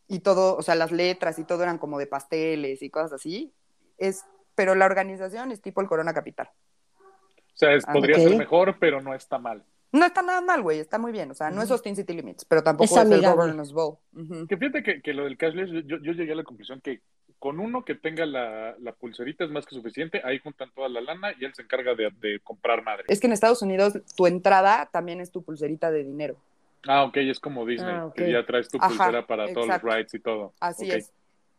[0.08, 3.54] y todo, o sea, las letras y todo eran como de pasteles y cosas así.
[3.98, 4.24] Es,
[4.56, 6.50] pero la organización es tipo el Corona Capital.
[6.50, 9.64] o sea, es- Ah, podría ser mejor, pero no está mal.
[9.92, 11.32] No está nada mal, güey, está muy bien.
[11.32, 13.98] O sea, no es Austin City Limits, pero tampoco Es es, el Bowl.
[14.48, 17.02] Que fíjate que, que lo del cashless, yo, yo llegué a la conclusión que
[17.40, 21.02] con uno que tenga la, la pulserita es más que suficiente, ahí juntan toda la
[21.02, 23.06] lana y él se encarga de, de comprar madre.
[23.08, 26.38] Es que en Estados Unidos tu entrada también es tu pulserita de dinero.
[26.88, 29.82] Ah, ok, es como Disney, Ah, que ya traes tu Ajá, pulsera para todos los
[29.82, 30.54] rides y todo.
[30.60, 30.96] Así Ok.
[30.96, 31.12] es.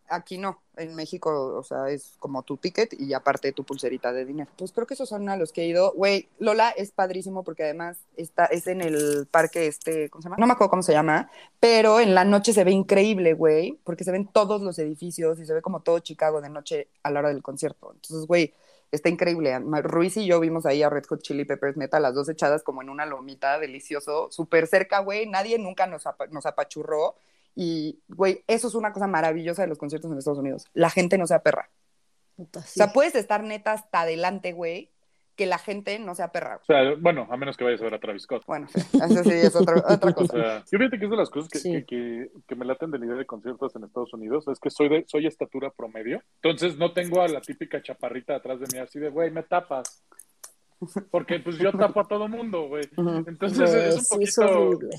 [0.08, 0.60] Aquí no.
[0.76, 4.50] En México, o sea, es como tu ticket y aparte tu pulserita de dinero.
[4.56, 5.92] Pues creo que esos son a los que he ido.
[5.92, 10.36] Güey, Lola es padrísimo porque además está, es en el parque este, ¿cómo se llama?
[10.38, 14.04] No me acuerdo cómo se llama, pero en la noche se ve increíble, güey, porque
[14.04, 17.20] se ven todos los edificios y se ve como todo Chicago de noche a la
[17.20, 17.90] hora del concierto.
[17.92, 18.54] Entonces, güey,
[18.92, 19.58] está increíble.
[19.82, 22.82] Ruiz y yo vimos ahí a Red Hot Chili Peppers, neta, las dos echadas como
[22.82, 25.26] en una lomita, delicioso, súper cerca, güey.
[25.26, 27.16] Nadie nunca nos, apa- nos apachurró.
[27.54, 30.64] Y, güey, eso es una cosa maravillosa de los conciertos en Estados Unidos.
[30.74, 31.68] La gente no sea perra.
[32.36, 34.92] Puta, O sea, puedes estar neta hasta adelante, güey,
[35.34, 36.56] que la gente no sea perra.
[36.62, 38.44] O sea, bueno, a menos que vayas a ver a Travis Scott.
[38.46, 40.32] Bueno, sí, eso sí es otra, otra O cosa.
[40.32, 41.72] sea, yo fíjate que es de las cosas que, Sí.
[41.72, 44.70] que, que- que me laten de la idea de conciertos en Estados Unidos, es que
[44.70, 48.78] soy de soy estatura promedio, entonces no tengo a la típica chaparrita atrás de mí
[48.78, 50.04] así de, güey, me tapas.
[51.10, 52.84] Porque pues yo tapo a todo mundo, güey.
[53.26, 54.90] Entonces es un sí, es poquito horrible.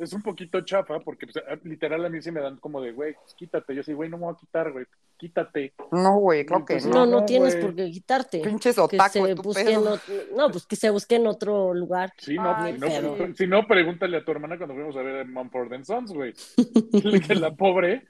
[0.00, 3.14] Es un poquito chafa porque pues, literal a mí sí me dan como de, güey,
[3.14, 3.74] pues, quítate.
[3.74, 4.86] Yo sí, güey, no me voy a quitar, güey.
[5.16, 5.74] Quítate.
[5.90, 7.20] No, güey, creo que Entonces, No, no.
[7.20, 7.66] no, tienes güey.
[7.66, 8.40] por qué quitarte.
[8.40, 12.12] Pinches Que otaku, se busquen ot- no, pues que se busque en otro lugar.
[12.18, 12.86] Sí, no, Ay, si, no
[13.16, 16.12] pero- si no, pregúntale a tu hermana cuando fuimos a ver a Mumford and Sons,
[16.12, 16.32] güey.
[17.28, 18.06] que la pobre,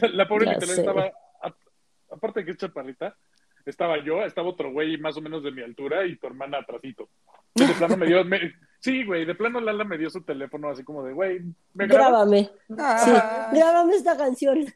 [0.00, 0.80] la, la pobre Ya literal sé.
[0.80, 1.54] estaba, a-
[2.10, 3.14] aparte de que es chaparrita,
[3.66, 7.08] estaba yo, estaba otro güey más o menos de mi altura y tu hermana atrasito.
[7.54, 8.52] Y de plano me dio, me-
[8.84, 11.40] sí, güey, de plano Lala me dio su teléfono así como de, güey,
[11.72, 12.28] ¿me grabas?
[12.28, 12.50] Grábame.
[12.68, 13.10] Sí,
[13.56, 14.66] grábame esta canción.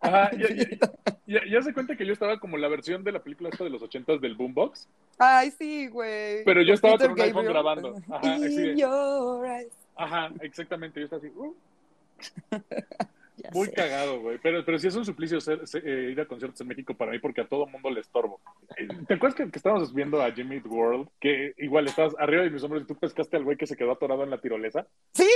[0.00, 0.66] Ajá, ya, ya,
[1.26, 3.70] ya- ya se cuenta que yo estaba como la versión de la película esta de
[3.70, 4.88] los ochentas del Boombox,
[5.18, 6.44] Ay, sí, güey.
[6.44, 7.94] Pero yo estaba Peter con un iPhone grabando.
[8.10, 9.72] Ajá, In your eyes.
[9.94, 11.54] ajá, exactamente, yo estaba así, uh,
[13.36, 13.72] Ya Muy sé.
[13.74, 14.38] cagado, güey.
[14.42, 17.10] Pero, pero sí es un suplicio ser- ser- eh, ir a conciertos en México para
[17.10, 18.40] mí porque a todo mundo le estorbo.
[18.76, 21.08] Eh, ¿Te acuerdas que, que estábamos viendo a Jimmy Eat World?
[21.20, 23.92] Que igual estabas arriba de mis hombros y tú pescaste al güey que se quedó
[23.92, 24.86] atorado en la tirolesa.
[25.14, 25.26] Sí,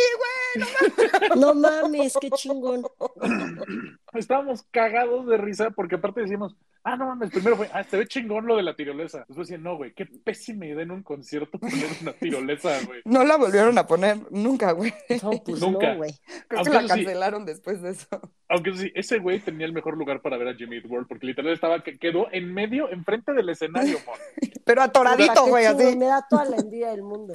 [1.36, 2.82] No mames, qué chingón.
[4.14, 8.07] Estábamos cagados de risa porque aparte decíamos, ah, no mames, primero fue, ah, se ve
[8.07, 9.18] chingón lo de la tirolesa.
[9.28, 13.03] Después decían, no, güey, qué pésima idea en un concierto poner una tirolesa, güey.
[13.05, 14.92] no la volvieron a poner nunca, güey.
[15.22, 15.90] No, pues Nunca.
[15.92, 16.12] no, güey.
[16.49, 18.07] Creo Aunque que la sí- cancelaron después de eso.
[18.49, 21.26] Aunque sí, ese güey tenía el mejor lugar para ver a Jimmy Eat World porque
[21.26, 24.18] literal estaba, que quedó en medio, enfrente del escenario, mon.
[24.64, 25.97] Pero atoradito, güey, así.
[25.97, 27.34] Me da toda la envidia del mundo.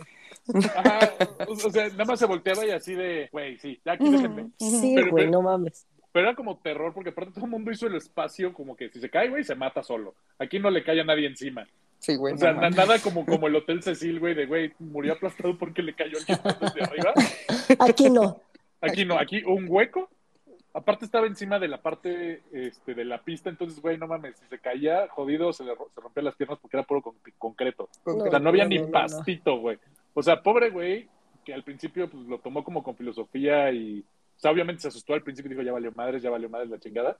[0.75, 0.99] Ajá,
[1.47, 4.49] o o sea, nada más se volteaba y así de, güey, sí, ya aquí déjenme.
[4.59, 5.87] Sí, güey, no mames.
[6.11, 8.99] Pero era como terror, porque aparte todo el mundo hizo el espacio como que si
[8.99, 10.13] se cae, güey, se mata solo.
[10.37, 11.67] Aquí no le cae a nadie encima.
[11.97, 12.35] Sí, güey.
[12.35, 15.81] O sea, no nada como, como el Hotel Cecil, güey, de güey, murió aplastado porque
[15.81, 17.13] le cayó hielo desde arriba.
[17.79, 18.41] Aquí no.
[18.81, 20.09] Aquí no, aquí un hueco.
[20.75, 24.45] Aparte estaba encima de la parte este, de la pista, entonces, güey, no mames, si
[24.47, 27.89] se caía, jodido, se le se rompía las piernas porque era puro con- concreto.
[28.03, 29.77] Con- O sea, no había no, ni no, no, pastito, güey.
[30.15, 31.07] O sea, pobre güey,
[31.45, 35.13] que al principio pues, lo tomó como con filosofía y, o sea, obviamente se asustó
[35.13, 37.17] al principio y dijo, ya valió madres, ya valió madres la chingada.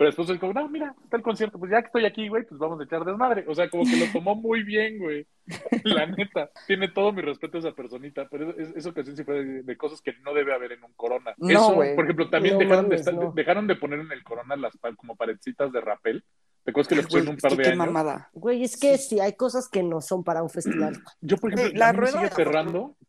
[0.00, 2.58] Pero después dijo, no, mira, está el concierto, pues ya que estoy aquí, güey, pues
[2.58, 3.44] vamos a echar desmadre.
[3.46, 5.26] O sea, como que lo tomó muy bien, güey.
[5.84, 6.48] La neta.
[6.66, 9.76] Tiene todo mi respeto a esa personita, pero es- esa ocasión sí fue de, de
[9.76, 11.34] cosas que no debe haber en un corona.
[11.36, 11.94] No, Eso, güey.
[11.94, 13.32] por ejemplo, también No dejaron, mames, de estar- no.
[13.32, 16.24] dejaron de poner en el corona las como paredcitas de rapel.
[16.64, 17.78] ¿Te acuerdas que les pusieron un es par de qué años?
[17.86, 18.30] mamada.
[18.32, 20.94] Güey, es que sí, hay cosas que no son para un festival.
[21.20, 22.30] Yo, por ejemplo, la rueda sigue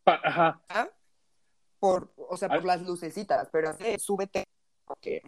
[0.03, 0.61] pa- ajá,
[1.79, 2.65] Por, o sea, por Ay.
[2.65, 4.43] las lucecitas, pero así, súbete.
[4.85, 5.21] porque-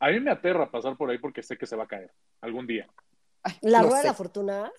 [0.00, 2.66] A mí me aterra pasar por ahí porque sé que se va a caer algún
[2.66, 2.88] día.
[3.62, 4.72] La rueda de la fortuna.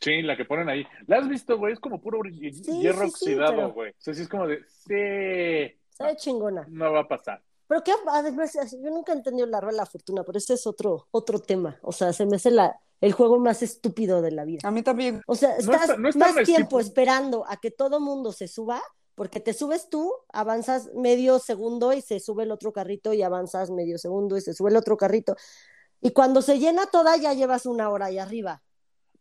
[0.00, 0.84] Sí, la que ponen ahí.
[1.06, 1.72] ¿La has visto, güey?
[1.72, 3.90] Es como puro hi- Sí, hierro sí, sí, oxidado, pero- güey.
[3.92, 6.66] O sea, sí es como de, sí, Se ve chingona.
[6.68, 7.42] no va a pasar.
[7.66, 10.66] Pero que además, yo nunca he entendido la rueda de la fortuna, pero ese es
[10.66, 11.78] otro, otro tema.
[11.82, 14.60] O sea, se me hace la, el juego más estúpido de la vida.
[14.64, 15.22] A mí también.
[15.26, 16.80] O sea, No estás está- no está más tiempo estúpido.
[16.80, 18.82] esperando a que todo mundo se suba,
[19.14, 23.70] porque te subes tú, avanzas medio segundo y se sube el otro carrito y avanzas
[23.70, 25.36] medio segundo y se sube el otro carrito.
[26.00, 28.62] Y cuando se llena toda ya llevas una hora ahí arriba.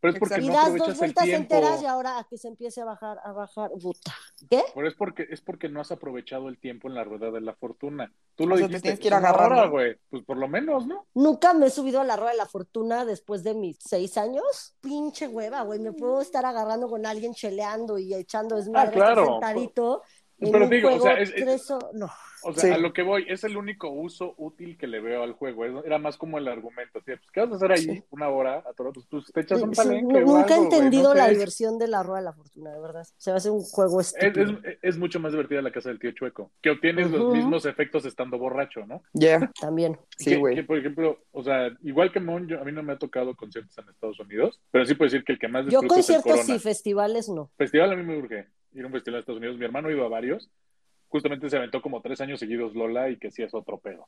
[0.04, 1.56] Pero es porque y no das dos el vueltas tiempo.
[1.56, 3.72] enteras y ahora a que se empiece a bajar, a bajar.
[3.82, 4.14] Puta.
[4.50, 4.62] ¿Qué?
[4.76, 7.54] Pero es porque, es porque no has aprovechado el tiempo en la rueda de la
[7.56, 8.14] fortuna.
[8.36, 8.82] Tú lo O sea, te dijiste.
[8.82, 9.62] tienes que ir es una agarrando.
[9.62, 9.96] hora, güey.
[10.10, 11.08] Pues por lo menos, ¿no?
[11.14, 14.76] Nunca me he subido a la rueda de la fortuna después de mis seis años.
[14.82, 15.80] Pinche hueva, güey.
[15.80, 19.26] Me puedo estar agarrando con alguien cheleando y echando desmadre Ah, claro.
[19.26, 22.10] sentadito En Pero digo, o sea, es- es- no.
[22.46, 22.70] O sea, Sí.
[22.72, 25.66] a lo que voy, es el único uso útil que le veo al juego.
[25.86, 27.00] Era más como el argumento.
[27.00, 27.14] ¿sí?
[27.16, 28.04] Pues, ¿Qué vas a hacer ahí Sí.
[28.10, 28.58] una hora?
[28.70, 31.32] A todo, pues, te echas un palenque nunca he entendido no la sé.
[31.32, 33.08] diversión de la rueda de la fortuna, de verdad.
[33.16, 34.60] Se va a hacer un juego Es, estúpido.
[34.66, 37.36] es- es mucho más divertida la casa del tío Chueco, que obtienes los Ujú.
[37.36, 39.02] mismos efectos estando borracho, ¿no?
[39.14, 39.98] Yeah, También.
[40.18, 40.62] sí, güey.
[40.64, 43.78] por ejemplo, o sea, igual que Mon, yo- a mí no me ha tocado conciertos
[43.78, 46.60] en Estados Unidos, pero sí puedo decir que el que más Yo disfruto conciertos sí,
[46.60, 47.50] festivales no.
[47.58, 49.58] Festival a mí me urge ir a un festival en Estados Unidos.
[49.58, 50.50] Mi hermano ido a varios.
[51.10, 54.08] Justamente se aventó como tres años seguidos Lola y que sí es otro pedo.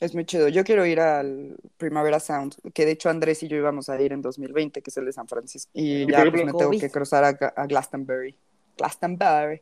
[0.00, 0.48] Es muy chido.
[0.48, 4.12] Yo quiero ir al Primavera Sound, que de hecho Andrés y yo íbamos a ir
[4.12, 5.70] en 2020, que es el de San Francisco.
[5.74, 8.36] Y Y ya pues, me tengo que cruzar a, a Glastonbury.
[8.76, 9.60] Glastonbury.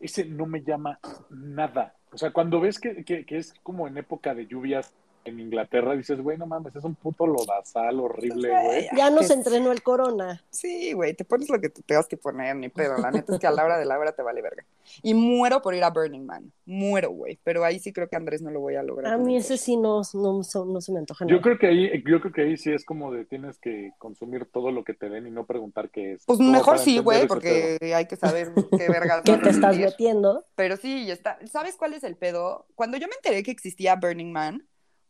[0.00, 0.98] Ese no me llama
[1.28, 1.94] nada.
[2.10, 4.94] O sea, cuando ves que, que, que es como en época de lluvias
[5.30, 8.88] en Inglaterra, dices, güey, no mames, es un puto lodazal horrible, güey.
[8.96, 9.38] Ya no ¿Qué se es?
[9.38, 10.42] entrenó el Corona.
[10.50, 12.96] Sí, güey, te pones lo que te tengas que poner, ni pedo.
[12.98, 14.64] La neta es que a la hora de la hora te vale verga.
[15.02, 16.52] Y muero por ir a Burning Man.
[16.64, 17.38] Muero, güey.
[17.44, 19.12] Pero ahí sí creo que Andrés no lo voy a lograr.
[19.14, 21.42] A mí ese sí no, no, no se me antoja Yo nada.
[21.42, 24.70] creo que ahí, yo creo que ahí sí es como de tienes que consumir todo
[24.70, 26.24] lo que te den y no preguntar qué es.
[26.24, 27.96] Pues mejor sí, güey, porque pedo.
[27.96, 30.44] hay que saber qué vergas ¿Qué te estás metiendo?
[30.54, 31.38] Pero sí, ya está.
[31.46, 32.66] ¿Sabes cuál es el pedo?
[32.74, 34.66] Cuando yo me enteré que existía Burning Man,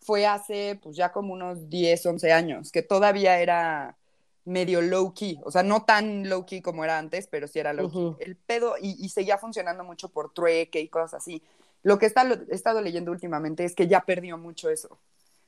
[0.06, 3.96] fue hace pues ya como unos 10, 11 años, que todavía era
[4.44, 7.72] medio low key, o sea, no tan low key como era antes, pero sí era
[7.72, 7.98] low key.
[8.06, 8.16] Ujú.
[8.20, 11.42] El pedo, y, y seguía funcionando mucho por trueque y cosas así.
[11.82, 14.88] Lo que está, lo- he estado leyendo últimamente es que ya perdió mucho eso.
[14.92, 14.98] O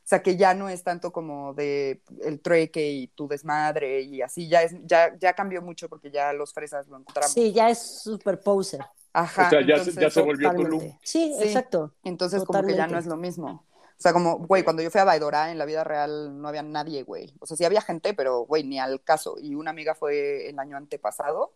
[0.08, 4.48] sea, que ya no es tanto como de el trueque y tu desmadre y así,
[4.48, 7.30] ya, es, ya, ya cambió mucho porque ya los fresas lo encontramos.
[7.32, 8.80] Sí, ya es super poser.
[9.12, 9.46] Ajá.
[9.46, 10.64] O sea, ya, se- entonces- ya se volvió Tulum.
[10.70, 10.98] Totalmente.
[11.04, 11.44] Sí, Sí.
[11.44, 11.92] exacto.
[12.04, 12.92] entonces, como que ya Totalmente.
[12.94, 13.64] no es lo mismo.
[13.98, 16.62] O sea, como, güey, cuando yo fui a Baidora, en la vida real no había
[16.62, 17.34] nadie, güey.
[17.40, 19.36] O sea, sí había gente, pero, güey, ni al caso.
[19.40, 21.52] Y una amiga fue el año antepasado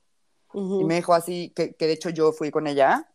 [0.54, 3.08] y me dijo así, que, que de hecho yo fui con ella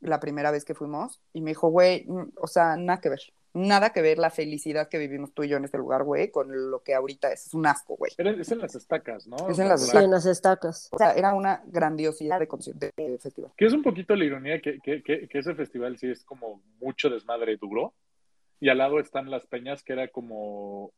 [0.00, 2.06] la primera vez que fuimos, y me dijo, güey,
[2.36, 3.20] o sea, nada que ver.
[3.52, 6.70] Nada que ver la felicidad que vivimos tú y yo en este lugar, güey, con
[6.70, 7.48] lo que ahorita es.
[7.48, 8.12] Es un asco, güey.
[8.16, 9.36] Es en las estacas, ¿no?
[9.48, 10.04] Es en las Sí, estacas.
[10.04, 10.88] en las estacas.
[10.92, 13.52] O sea, era una grandiosidad de, concierto, de festival.
[13.56, 16.62] Que es un poquito la ironía que, que, que, que ese festival sí es como
[16.80, 17.92] mucho desmadre duro.
[18.60, 20.92] Y al lado están las peñas, que era como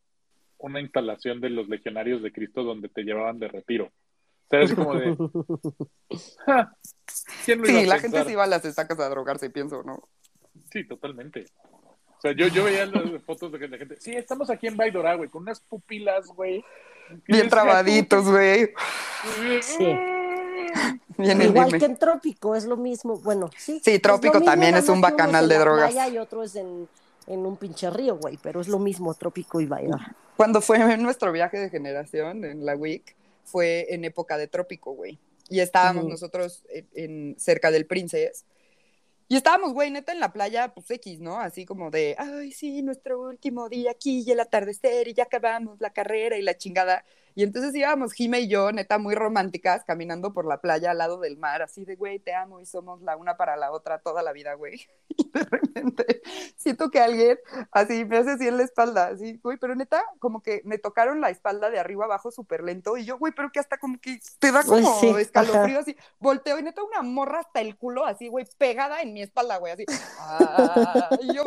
[0.58, 3.86] una instalación de los legionarios de Cristo donde te llevaban de retiro.
[3.86, 5.16] O sea, es como de.
[6.46, 6.76] "Ja,
[7.44, 8.00] ¿Quién lo iba Sí, a la pensar?".
[8.00, 10.08] gente se iba a las estacas a drogarse, pienso, ¿no?
[10.70, 11.46] Sí, totalmente.
[12.18, 13.96] O sea, yo, yo veía las fotos de la gente.
[14.00, 16.64] Sí, estamos aquí en Baidora, güey, con unas pupilas, güey.
[17.26, 18.70] Bien trabaditos, güey.
[19.62, 19.84] Sí.
[21.18, 21.78] Bien Igual meme.
[21.78, 23.18] que en Trópico, es lo mismo.
[23.18, 23.80] Bueno, sí.
[23.84, 25.92] Sí, es Trópico mismo, también es un bacanal de drogas.
[25.92, 26.88] playa y otro es en,
[27.26, 30.16] en un pinche río, güey, pero es lo mismo, Trópico y Bahía.
[30.36, 35.18] Cuando fue nuestro viaje de generación en la WIC, fue en época de trópico, güey.
[35.48, 36.12] Y estábamos Ujú.
[36.12, 38.44] nosotros en, en- cerca del Princes.
[39.28, 41.38] Y estábamos, güey, neta en la playa, pues X, ¿no?
[41.38, 45.80] Así como de, ay, sí, nuestro último día aquí y el atardecer y ya acabamos
[45.80, 47.04] la carrera y la chingada.
[47.34, 51.18] Y entonces íbamos Jime y yo, neta, muy románticas, caminando por la playa al lado
[51.18, 54.22] del mar, así de, güey, te amo y somos la una para la otra toda
[54.22, 54.86] la vida, güey.
[55.22, 56.22] Y de repente
[56.56, 57.38] siento que alguien
[57.70, 61.20] así me hace así en la espalda, así, güey, pero neta, como que me tocaron
[61.20, 64.18] la espalda de arriba abajo súper lento y yo, güey, pero que hasta como que
[64.38, 68.06] te da Pues como sí, escalofrío, así, volteo y neta una morra hasta el culo,
[68.06, 69.84] así, güey, pegada en mi espalda, güey, así.
[70.24, 71.44] Ah, y yo,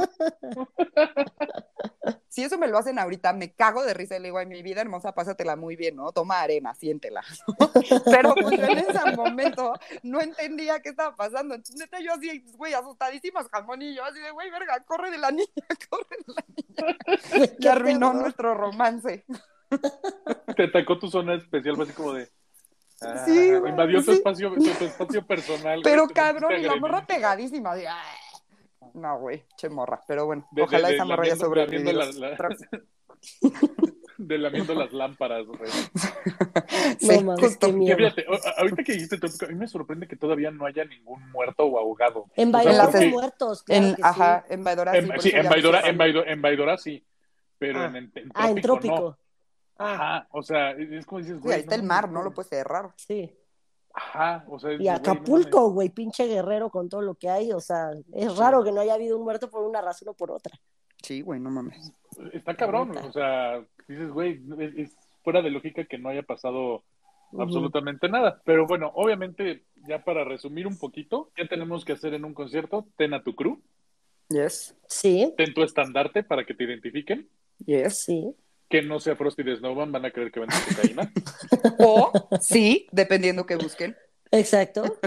[2.35, 4.61] si eso me lo hacen ahorita, me cago de risa y le digo, ay, mi
[4.61, 6.11] vida hermosa, pásatela muy bien, ¿no?
[6.11, 7.23] Toma arena, siéntela.
[7.47, 7.71] ¿no?
[8.11, 9.71] Pero pues en ese momento
[10.03, 11.55] no entendía qué estaba pasando.
[11.55, 15.17] Entonces, neta, yo así, güey, asustadísimas, jamón, y yo así de, güey, verga, corre de
[15.17, 15.47] la niña,
[15.89, 16.45] corre de la
[17.37, 17.55] niña.
[17.57, 18.21] Que arruinó terror.
[18.23, 19.23] nuestro romance.
[20.57, 22.29] Te atacó tu zona especial, fue así como de.
[22.99, 24.17] ah, Sí, güey, invadió tu sí.
[24.17, 25.79] espacio, tu, tu espacio personal.
[25.85, 27.85] Pero cabrón, y la morra pegadísima, ay.
[28.95, 30.01] No, güey, che morra.
[30.07, 31.35] Pero bueno, De- de- ojalá de esa morra ya
[31.93, 32.07] la-
[34.17, 35.59] de lamiendo las lámparas, güey.
[36.99, 37.67] Sí, No mames, justo.
[37.67, 37.97] qué Que miedo.
[37.97, 38.25] fíjate,
[38.57, 41.77] ahorita que dijiste trópico, a mí me sorprende que todavía no haya ningún muerto o
[41.77, 42.25] ahogado.
[42.35, 44.01] En porque- hay muertos, claro En, que sí.
[44.07, 45.29] ajá, en Baidora En- sí.
[45.29, 47.05] sí, en Baidora, en Baidora, en Baidora sí,
[47.57, 47.85] pero Ah.
[47.87, 49.09] en, en, en Ah, en trópico, Trópico.
[49.11, 49.17] no.
[49.77, 51.55] Ah, Ajá, o sea, es como dices, Sí, güey.
[51.55, 52.91] ahí está el mar, no lo puedes cerrar.
[52.95, 53.35] sí.
[53.95, 57.29] Ajá, o sea, Y dices, güey, no Acapulco, güey, pinche guerrero con todo lo que
[57.29, 57.53] hay.
[57.53, 60.31] O sea, es raro que no haya habido un muerto por una razón o por
[60.31, 60.53] otra.
[61.01, 61.93] Sí, güey, no mames.
[62.33, 66.83] Está cabrón, o sea, dices, güey, es, es fuera de lógica que no haya pasado
[67.37, 68.41] absolutamente nada.
[68.45, 72.87] Pero bueno, obviamente, ya para resumir un poquito, ¿qué tenemos que hacer en un concierto?
[72.97, 73.61] Ten a tu crew,
[74.29, 77.29] Yes, Sí, ten tu estandarte para que te identifiquen,
[77.65, 77.99] yes.
[77.99, 78.35] sí.
[78.69, 81.11] Que no sea Frosty de Snowman, van a creer que venden cocaína.
[81.79, 82.11] O
[82.41, 83.95] sí, dependiendo que busquen.
[84.31, 84.97] Exacto.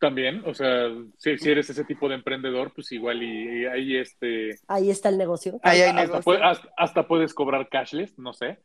[0.00, 0.88] También, o sea,
[1.18, 4.58] si, si eres ese tipo de emprendedor, pues igual y, y ahí este...
[4.66, 5.60] Ahí está el negocio.
[5.62, 6.22] Ahí hay hasta, negocio.
[6.24, 8.58] puede- hasta- hasta puedes cobrar cashless, no sé.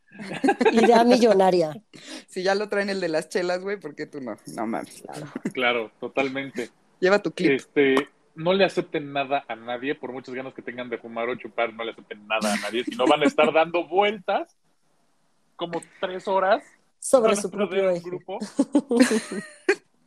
[0.72, 1.74] Idea millonaria.
[2.28, 4.36] Si ya lo traen el de las chelas, güey, ¿por qué tú no?
[4.56, 5.04] No mames.
[5.54, 6.70] Claro, totalmente.
[7.00, 7.52] Lleva tu clip.
[7.52, 7.96] Este,
[8.36, 11.74] no le acepten nada a nadie, por muchas ganas que tengan de fumar o chupar,
[11.74, 14.58] no le acepten nada a nadie, si no van a estar dando vueltas
[15.56, 16.64] como tres horas
[17.00, 18.02] Sobre su propio eje.
[18.02, 18.40] grupo.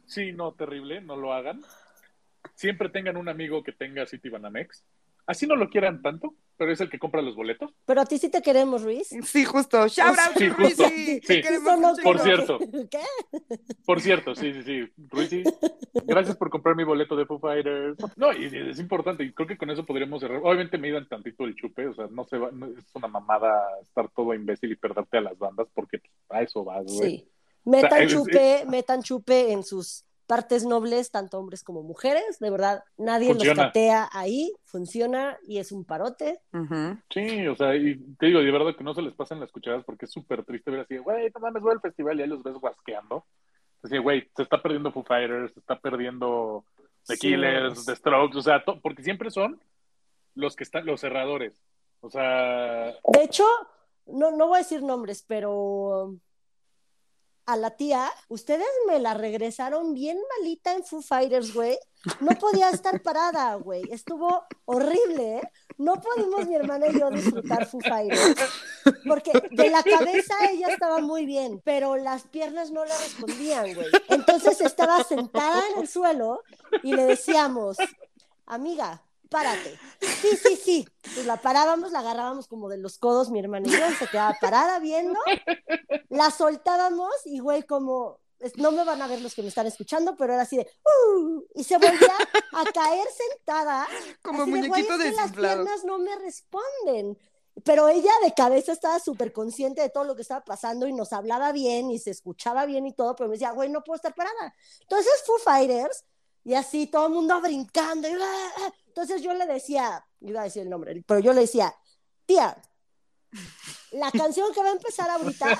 [0.06, 1.62] Sí, no, terrible, no lo hagan.
[2.54, 4.84] Siempre tengan un amigo que tenga Citibanamex.
[5.26, 7.72] Así no lo quieran tanto, pero es el que compra los boletos.
[7.84, 9.08] Pero a ti sí te queremos, Ruiz.
[9.24, 9.88] Sí, justo.
[9.88, 10.88] Shout out Sí, to justo.
[10.88, 11.20] Sí.
[11.26, 12.02] Queremos chingo.
[12.02, 12.58] Por cierto.
[12.90, 13.00] ¿Qué?
[13.84, 14.88] Por cierto, sí, sí, sí.
[15.08, 15.42] Ruizy,
[16.04, 17.96] gracias por comprar mi boleto de Foo Fighters.
[18.16, 20.40] No, y es importante, y creo que con eso podríamos cerrar.
[20.42, 23.64] Obviamente me iban tantito el chupe, o sea, no se va, no- es una mamada
[23.82, 27.18] estar todo imbécil y perderte a las bandas, porque pues, a eso vas, güey.
[27.18, 27.28] Sí.
[27.64, 32.38] Metan es- chupe, metan chupe en sus partes nobles, tanto hombres como mujeres.
[32.40, 33.62] De verdad, nadie Funciona.
[33.62, 36.40] los catea ahí, funciona y es un parote.
[37.10, 39.84] Sí, o sea, y te digo, de verdad que no se les pasen las cucharadas
[39.84, 42.42] porque es súper triste ver así, güey, no mames, voy al festival y ahí los
[42.42, 43.24] ves guasqueando.
[43.82, 46.64] Así, güey, se está perdiendo Foo Fighters, se está perdiendo
[47.06, 49.60] The Sí, Killers, es- The Strokes, o sea, porque siempre son
[50.34, 51.54] los que están, los cerradores.
[52.00, 53.44] O sea, De hecho,
[54.06, 56.14] no, no voy a decir nombres, pero
[57.46, 61.78] a la tía, ustedes me la regresaron bien malita en Foo Fighters, güey.
[62.20, 63.82] No podía estar parada, güey.
[63.90, 65.42] Estuvo horrible, ¿eh?
[65.78, 68.34] No pudimos mi hermana y yo disfrutar Foo Fighters.
[69.06, 73.88] Porque de la cabeza ella estaba muy bien, pero las piernas no le respondían, güey.
[74.08, 76.42] Entonces estaba sentada en el suelo
[76.82, 77.76] y le decíamos,
[78.46, 79.78] amiga, párate.
[80.00, 80.88] Sí, sí, sí.
[81.14, 84.06] Pues la parábamos, la agarrábamos como de los codos, mi hermana y yo, y se
[84.08, 85.18] quedaba parada viendo.
[86.08, 88.18] La soltábamos y, güey, como,
[88.56, 91.42] no me van a ver los que me están escuchando, pero era así de, "Uh",
[91.54, 92.16] y se volvía
[92.52, 93.86] a caer sentada.
[94.22, 97.18] Como así de, "Güey, muñequito es que las piernas no me responden.
[97.64, 101.14] Pero ella de cabeza estaba súper consciente de todo lo que estaba pasando y nos
[101.14, 104.14] hablaba bien y se escuchaba bien y todo, pero me decía, güey, no puedo estar
[104.14, 104.54] parada.
[104.82, 106.04] Entonces Foo Fighters,
[106.44, 108.06] y así todo el mundo brincando.
[108.08, 108.72] y, "Ah, ah".
[108.96, 111.74] Entonces yo le decía, iba a decir el nombre, pero yo le decía,
[112.24, 112.56] tía,
[113.92, 115.52] la canción que va a empezar ahorita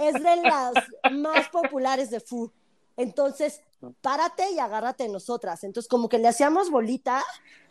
[0.00, 0.74] es de las
[1.12, 2.52] más populares de Foo.
[2.96, 3.60] Entonces,
[4.00, 5.62] párate y agárrate nosotras.
[5.62, 7.22] Entonces, como que le hacíamos bolita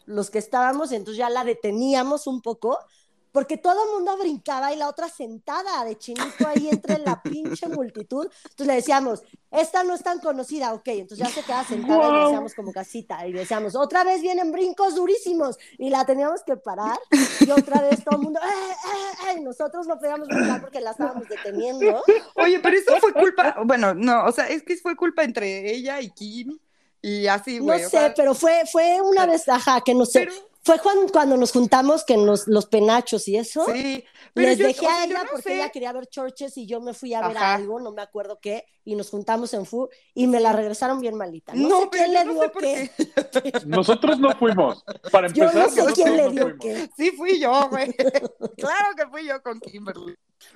[0.05, 2.79] los que estábamos, entonces ya la deteníamos un poco,
[3.31, 7.67] porque todo el mundo brincaba y la otra sentada de chinito ahí entre la pinche
[7.67, 8.25] multitud.
[8.43, 9.21] Entonces le decíamos,
[9.51, 10.87] esta no es tan conocida, ok.
[10.87, 12.23] Entonces ya se quedaba sentada y le Wow.
[12.25, 16.57] decíamos como casita y le decíamos, otra vez vienen brincos durísimos y la teníamos que
[16.57, 16.97] parar
[17.39, 19.35] y otra vez todo el mundo, ¡eh, eh, eh!
[19.37, 22.03] Y nosotros no podíamos brincar porque la estábamos deteniendo.
[22.35, 26.01] Oye, pero eso fue culpa, bueno, no, o sea, es que fue culpa entre ella
[26.01, 26.57] y Kim
[27.01, 27.79] y así, No güey.
[27.81, 30.21] sé, o sea, pero fue, fue una vez, ajá, que no sé.
[30.27, 33.65] Pero- Fue cuando, cuando nos juntamos que los, los penachos y eso.
[33.71, 34.03] sí,
[34.33, 35.53] pero Les yo, dejé o sea, a yo ella no porque sé.
[35.55, 37.55] ella quería ver churches y yo me fui a ver Ajá.
[37.55, 41.15] algo, no me acuerdo qué, y nos juntamos en FU y me la regresaron bien
[41.15, 41.53] malita.
[41.55, 42.91] No, No, sé pero quién yo le no dio qué.
[43.65, 44.83] nosotros no fuimos.
[45.11, 46.89] Para Yo empezar, no sé quién le dio qué.
[46.97, 47.93] Sí fui yo, güey.
[48.57, 50.15] claro que fui yo con Kimberly.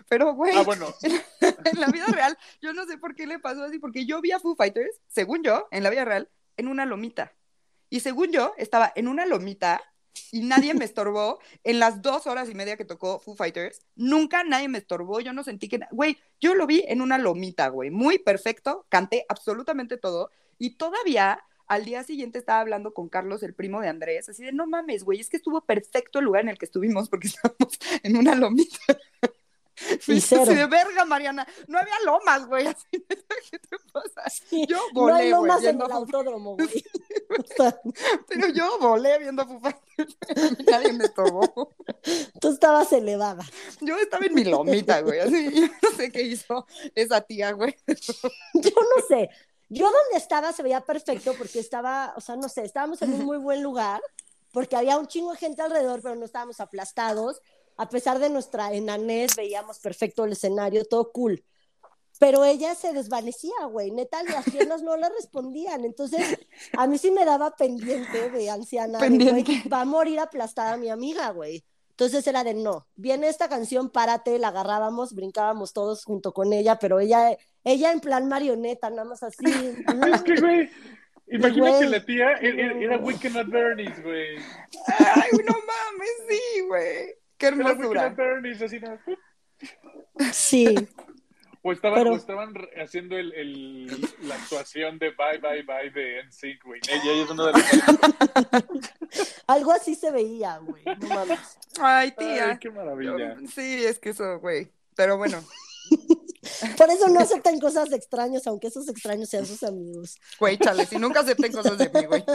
[0.09, 0.87] Pero, güey, Ah, bueno,
[1.41, 4.31] en la vida real, yo no sé por qué le pasó así, porque yo vi
[4.31, 7.33] a Foo Fighters, según yo, en la vida real, en una lomita.
[7.89, 9.81] Y según yo, estaba en una lomita
[10.31, 13.81] y nadie me estorbó en las dos horas y media que tocó Foo Fighters.
[13.95, 15.79] Nunca nadie me estorbó, yo no sentí que...
[15.91, 21.43] Güey, yo lo vi en una lomita, güey, muy perfecto, canté absolutamente todo y todavía...
[21.65, 25.05] Al día siguiente estaba hablando con Carlos, el primo de Andrés, así de no mames,
[25.05, 28.35] güey, es que estuvo perfecto el lugar en el que estuvimos porque estábamos en una
[28.35, 28.77] lomita.
[30.07, 30.45] Y cero.
[30.45, 31.47] de verga, Mariana.
[31.67, 32.67] No había lomas, güey.
[32.67, 34.23] Así, ¿qué te pasa?
[34.67, 36.83] Yo no hay volé, güey, lomas en el autódromo, güey.
[37.29, 37.79] O sea,
[38.27, 40.17] Pero yo volé viendo Foo Fighters.
[40.67, 41.73] Nadie me estorbó.
[42.39, 43.43] tú estabas elevada.
[43.81, 45.19] Yo estaba en mi lomita, güey.
[45.19, 46.65] Así, yo no sé qué hizo
[46.95, 47.75] esa tía, güey.
[47.87, 49.29] Yo no sé.
[49.69, 53.25] Yo donde estaba se veía perfecto porque estaba, o sea, no sé, estábamos en un
[53.25, 54.01] muy buen lugar
[54.51, 57.41] porque había un chingo de gente alrededor, pero no estábamos aplastados.
[57.77, 61.43] A pesar de nuestra enanés, veíamos perfecto el escenario, todo cool.
[62.19, 63.91] Pero ella se desvanecía, güey.
[63.91, 65.83] Neta, las piernas no le respondían.
[65.83, 66.39] Entonces,
[66.77, 68.99] a mí sí me daba pendiente de anciana.
[68.99, 69.43] de, Pendiente.
[69.43, 71.63] güey, va a morir aplastada mi amiga, güey.
[71.89, 72.87] Entonces era de no.
[72.95, 77.99] Viene esta canción, párate, la agarrábamos, brincábamos todos junto con ella, pero ella, ella en
[77.99, 79.45] plan marioneta, nada más así.
[80.13, 80.69] es que, güey,
[81.27, 84.37] que la tía era, era Weekend at Bernie's, güey.
[84.87, 87.22] Ay, no mames, sí, güey.
[87.43, 88.15] Qué hermosura.
[90.31, 90.75] Sí.
[91.65, 93.87] O estaban, Pero- o estaban re- haciendo el, el-
[94.23, 96.81] la actuación de Bye Bye Bye de NSYNC, güey.
[96.89, 97.63] Ella, ella es una de las...
[99.47, 100.83] Algo así se veía, güey.
[100.99, 101.39] No mames.
[101.79, 102.51] Ay, tía.
[102.51, 103.37] Ay, qué maravilla.
[103.53, 104.67] Sí, es que eso, güey.
[104.95, 105.41] Pero bueno,
[106.77, 110.17] Por eso no aceptan cosas de extraños, aunque esos extraños sean sus amigos.
[110.39, 112.23] güey, chale, si nunca acepten cosas de mí, güey.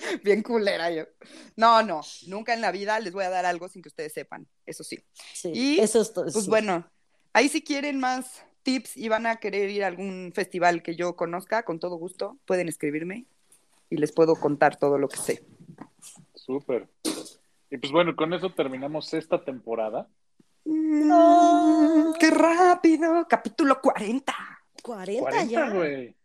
[0.24, 1.04] Bien culera yo.
[1.56, 4.46] No, no, nunca en la vida les voy a dar algo sin que ustedes sepan,
[4.66, 4.98] eso sí.
[5.34, 6.24] Sí, Y, eso es todo.
[6.24, 6.50] Pues sí.
[6.50, 6.90] bueno,
[7.32, 11.16] ahí si quieren más tips y van a querer ir a algún festival que yo
[11.16, 13.26] conozca, con todo gusto, pueden escribirme
[13.88, 15.44] y les puedo contar todo lo que sé.
[16.34, 16.88] Súper.
[17.70, 20.08] Y pues bueno, con eso terminamos esta temporada.
[20.64, 23.26] Mm, ¡Qué rápido!
[23.28, 24.34] Capítulo 40.
[24.82, 25.70] 40, 40, ya.
[25.70, 26.16] güey.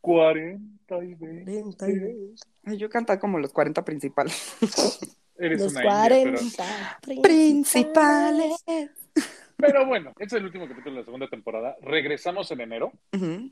[0.00, 1.52] 40 y 20.
[1.76, 2.34] 40 y-
[2.64, 4.56] Ay, yo canto como los 40 principales.
[5.38, 8.64] Eres Los una india, 40 Principales.
[9.56, 9.86] pero...
[9.86, 11.76] bueno, este es el último capítulo de la segunda temporada.
[11.80, 12.92] Regresamos en enero.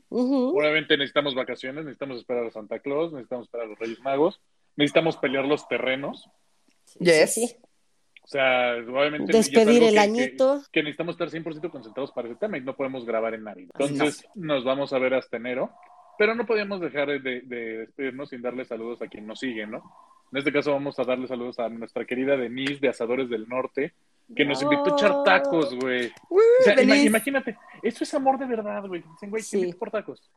[0.09, 4.41] Obviamente necesitamos vacaciones, necesitamos esperar a Santa Claus, necesitamos esperar a los Reyes Magos,
[4.75, 6.29] necesitamos pelear los terrenos.
[6.85, 7.33] Sí, Yes.
[7.33, 7.55] sí, sí.
[8.23, 9.31] O sea, obviamente...
[9.31, 10.61] Despedir el que- añito.
[10.65, 13.71] Que, que necesitamos estar 100% concentrados para ese tema y no podemos grabar en Navidad.
[13.79, 15.71] Entonces nos vamos a ver hasta enero,
[16.17, 19.77] pero no podíamos dejar de, de despedirnos sin darle saludos a quien nos sigue, ¿no?
[20.31, 23.93] En este caso vamos a darle saludos a nuestra querida Denise de Asadores del Norte,
[24.35, 26.11] que nos invitó a echar tacos, güey.
[26.29, 29.01] Uy, O sea, ima- imagínate, eso es amor de verdad, güey.
[29.13, 29.73] Dicen, güey, Sí.
[29.73, 30.29] por tacos.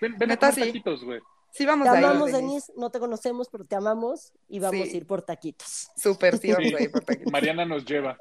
[0.00, 0.70] Ven, ven Neta, a comer sí.
[0.72, 1.20] taquitos, güey.
[1.50, 2.04] Sí, vamos Te a ir.
[2.04, 2.42] amamos, Denise.
[2.46, 2.72] Denise.
[2.76, 4.94] No te conocemos, pero te amamos y vamos Sí.
[4.94, 5.90] a ir por taquitos.
[5.96, 6.74] Súper, sí, vamos Sí.
[6.74, 7.32] a ir por taquitos.
[7.32, 8.18] Mariana nos lleva.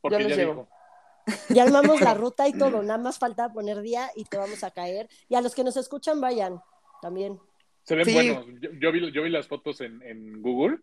[0.00, 0.52] Porque Yo los ya llevo.
[0.54, 0.68] dijo.
[1.48, 2.82] Ya armamos la ruta y todo.
[2.82, 5.08] Nada más falta poner día y te vamos a caer.
[5.28, 6.60] Y a los que nos escuchan, vayan
[7.02, 7.38] también.
[7.84, 8.14] Se ven Sí.
[8.14, 8.46] buenos.
[8.60, 10.78] Yo, yo vi, yo vi las fotos en, en Google.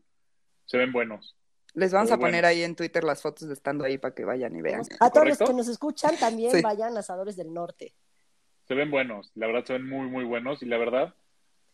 [0.65, 1.35] Se ven buenos.
[1.73, 2.47] Les vamos Muy a poner bueno.
[2.49, 4.81] ahí en Twitter las fotos de estando ahí para que vayan y vean.
[4.99, 6.61] A todos los que nos escuchan, también Sí.
[6.61, 7.95] vayan a Asadores del Norte.
[8.67, 9.31] Se ven buenos.
[9.35, 10.61] La verdad, se ven muy, muy buenos.
[10.61, 11.15] Y la verdad,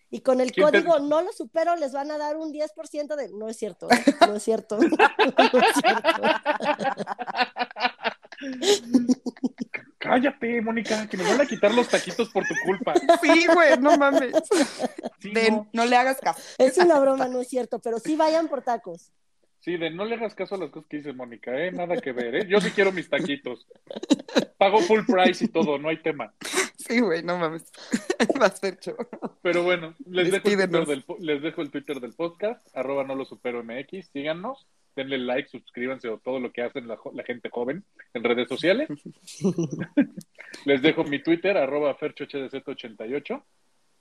[0.10, 3.16] Y con el ¿Quién te- código no lo supero, les van a dar un 10%
[3.18, 3.30] de.
[3.34, 3.96] No es cierto, ¿eh?
[4.28, 4.78] no es cierto.
[4.80, 6.12] No es cierto.
[9.98, 12.94] Cállate, Mónica, que nos van a quitar los taquitos por tu culpa.
[13.22, 14.34] Sí, güey, no mames.
[15.20, 15.70] Sí, Den, no.
[15.74, 16.42] no le hagas caso.
[16.58, 19.12] Es una broma, no es cierto, pero sí vayan por tacos.
[19.60, 21.72] Sí, de no le hagas caso a las cosas que dice Mónica, ¿eh?
[21.72, 22.48] Nada que ver, ¿eh?
[22.48, 23.68] Yo sí quiero mis taquitos.
[24.58, 26.34] Pago full price y todo, no hay tema.
[26.78, 27.70] Sí, güey, no mames.
[28.40, 28.96] Vas, Fercho.
[29.42, 33.16] Pero bueno, les dejo, el Twitter del, les dejo el Twitter del podcast, arroba no
[33.16, 34.68] lo supero MX, síganos,
[34.98, 38.90] denle like, suscríbanse o todo lo que hacen la, la gente joven en redes sociales.
[40.66, 43.44] les dejo mi Twitter, arroba ferchohdz88.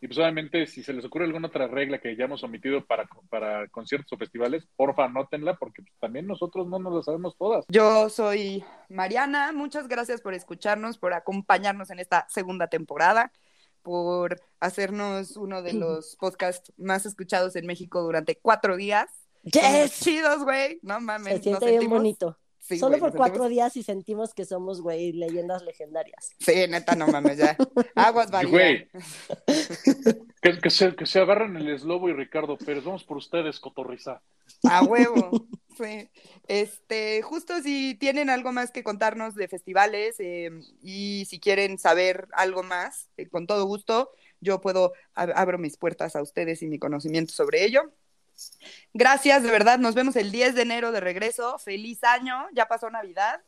[0.01, 3.67] Y pues obviamente, si se les ocurre alguna otra regla que hayamos omitido para, para
[3.69, 7.65] conciertos o festivales, porfa, anótenla, porque pues, también nosotros no nos la sabemos todas.
[7.69, 9.53] Yo soy Mariana.
[9.53, 13.33] Muchas gracias por escucharnos, por acompañarnos en esta segunda temporada,
[13.83, 19.26] por hacernos uno de los podcasts más escuchados en México durante cuatro días.
[19.53, 20.01] ¡Yes!
[20.01, 20.79] chidos, güey.
[20.83, 21.29] No mames.
[21.29, 22.39] Se nos siente bien sentimos- bonito.
[22.59, 26.33] Sí, Solo por cuatro sentimos- días y sentimos que somos, güey, leyendas legendarias.
[26.41, 27.57] Sí, neta, no mames, ya.
[27.95, 28.29] Aguas.
[28.49, 28.89] Güey.
[30.43, 32.85] Que, que se, que se agarran el eslobo y Ricardo Pérez.
[32.85, 34.23] Vamos por ustedes, cotorriza.
[34.65, 35.47] A huevo.
[35.77, 36.09] Sí.
[36.47, 40.51] Este, justo si tienen algo más que contarnos de festivales eh,
[40.83, 45.77] y si quieren saber algo más, eh, con todo gusto, yo puedo, ab- abro mis
[45.77, 47.83] puertas a ustedes y mi conocimiento sobre ello.
[48.93, 51.59] Gracias, de verdad, nos vemos el 10 de enero de regreso.
[51.59, 53.43] Feliz año, ya pasó Navidad.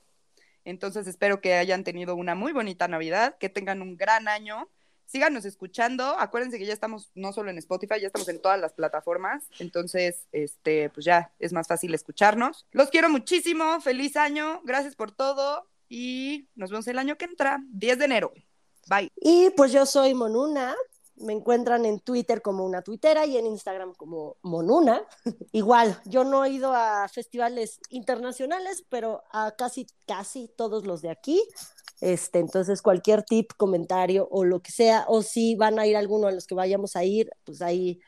[0.65, 4.69] Entonces espero que hayan tenido una muy bonita Navidad, que tengan un gran año.
[5.07, 6.05] Síganos escuchando.
[6.19, 9.45] Acuérdense que ya estamos no solo en Spotify, ya estamos en todas las plataformas.
[9.59, 12.67] Entonces, este, pues ya es más fácil escucharnos.
[12.73, 13.81] Los quiero muchísimo.
[13.81, 14.61] Feliz año.
[14.65, 15.67] Gracias por todo.
[15.89, 18.33] Y nos vemos el año que entra, 10 de enero.
[18.89, 19.11] Bye.
[19.17, 20.77] Y pues yo soy Monuna.
[21.21, 25.03] Me encuentran en Twitter como una tuitera y en Instagram como Monuna.
[25.53, 31.11] Igual, yo no he ido a festivales internacionales, pero a casi, casi todos los de
[31.11, 31.43] aquí.
[32.01, 36.29] Este, entonces, cualquier tip, comentario o lo que sea, o si van a ir alguno
[36.29, 38.01] a los que vayamos a ir, pues ahí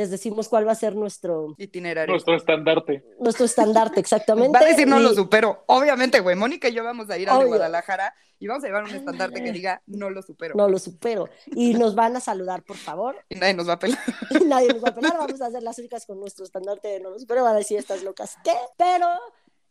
[0.00, 2.10] les decimos cuál va a ser nuestro, Itinerario.
[2.14, 3.04] Nuestro estandarte.
[3.18, 4.58] nuestro estandarte exactamente.
[4.58, 5.62] Va a decir no Y- lo supero.
[5.66, 6.36] Obviamente, güey.
[6.36, 7.36] Mónica y yo vamos a ir a.
[7.44, 10.54] Guadalajara y vamos a llevar un estandarte que diga no lo supero.
[10.56, 11.28] No lo supero.
[11.54, 13.14] Y nos van a saludar, por favor.
[13.28, 13.98] Y nadie nos va a pelar.
[14.30, 17.00] y nadie nos va a pelar, vamos a hacer las únicas con nuestro estandarte de
[17.00, 19.06] no los pero van a decir estas locas qué, pero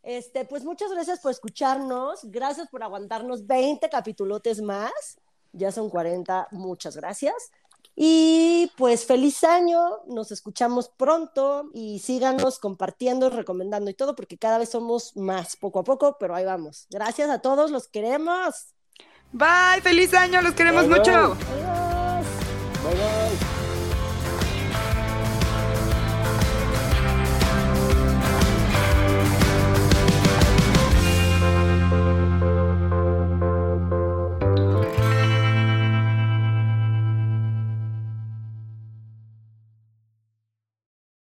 [0.03, 4.91] este, pues muchas gracias por escucharnos, gracias por aguantarnos 20 capitulotes más,
[5.51, 7.33] ya son 40, muchas gracias.
[8.01, 9.77] Y pues feliz año,
[10.07, 15.79] nos escuchamos pronto y síganos compartiendo, recomendando y todo, porque cada vez somos más, poco
[15.79, 16.87] a poco, pero ahí vamos.
[16.89, 18.67] Gracias a todos, los queremos.
[19.33, 20.99] Bye, feliz año, los queremos Bye, bye.
[20.99, 21.11] mucho.
[21.11, 22.25] Adiós.
[22.85, 23.48] Bye bye.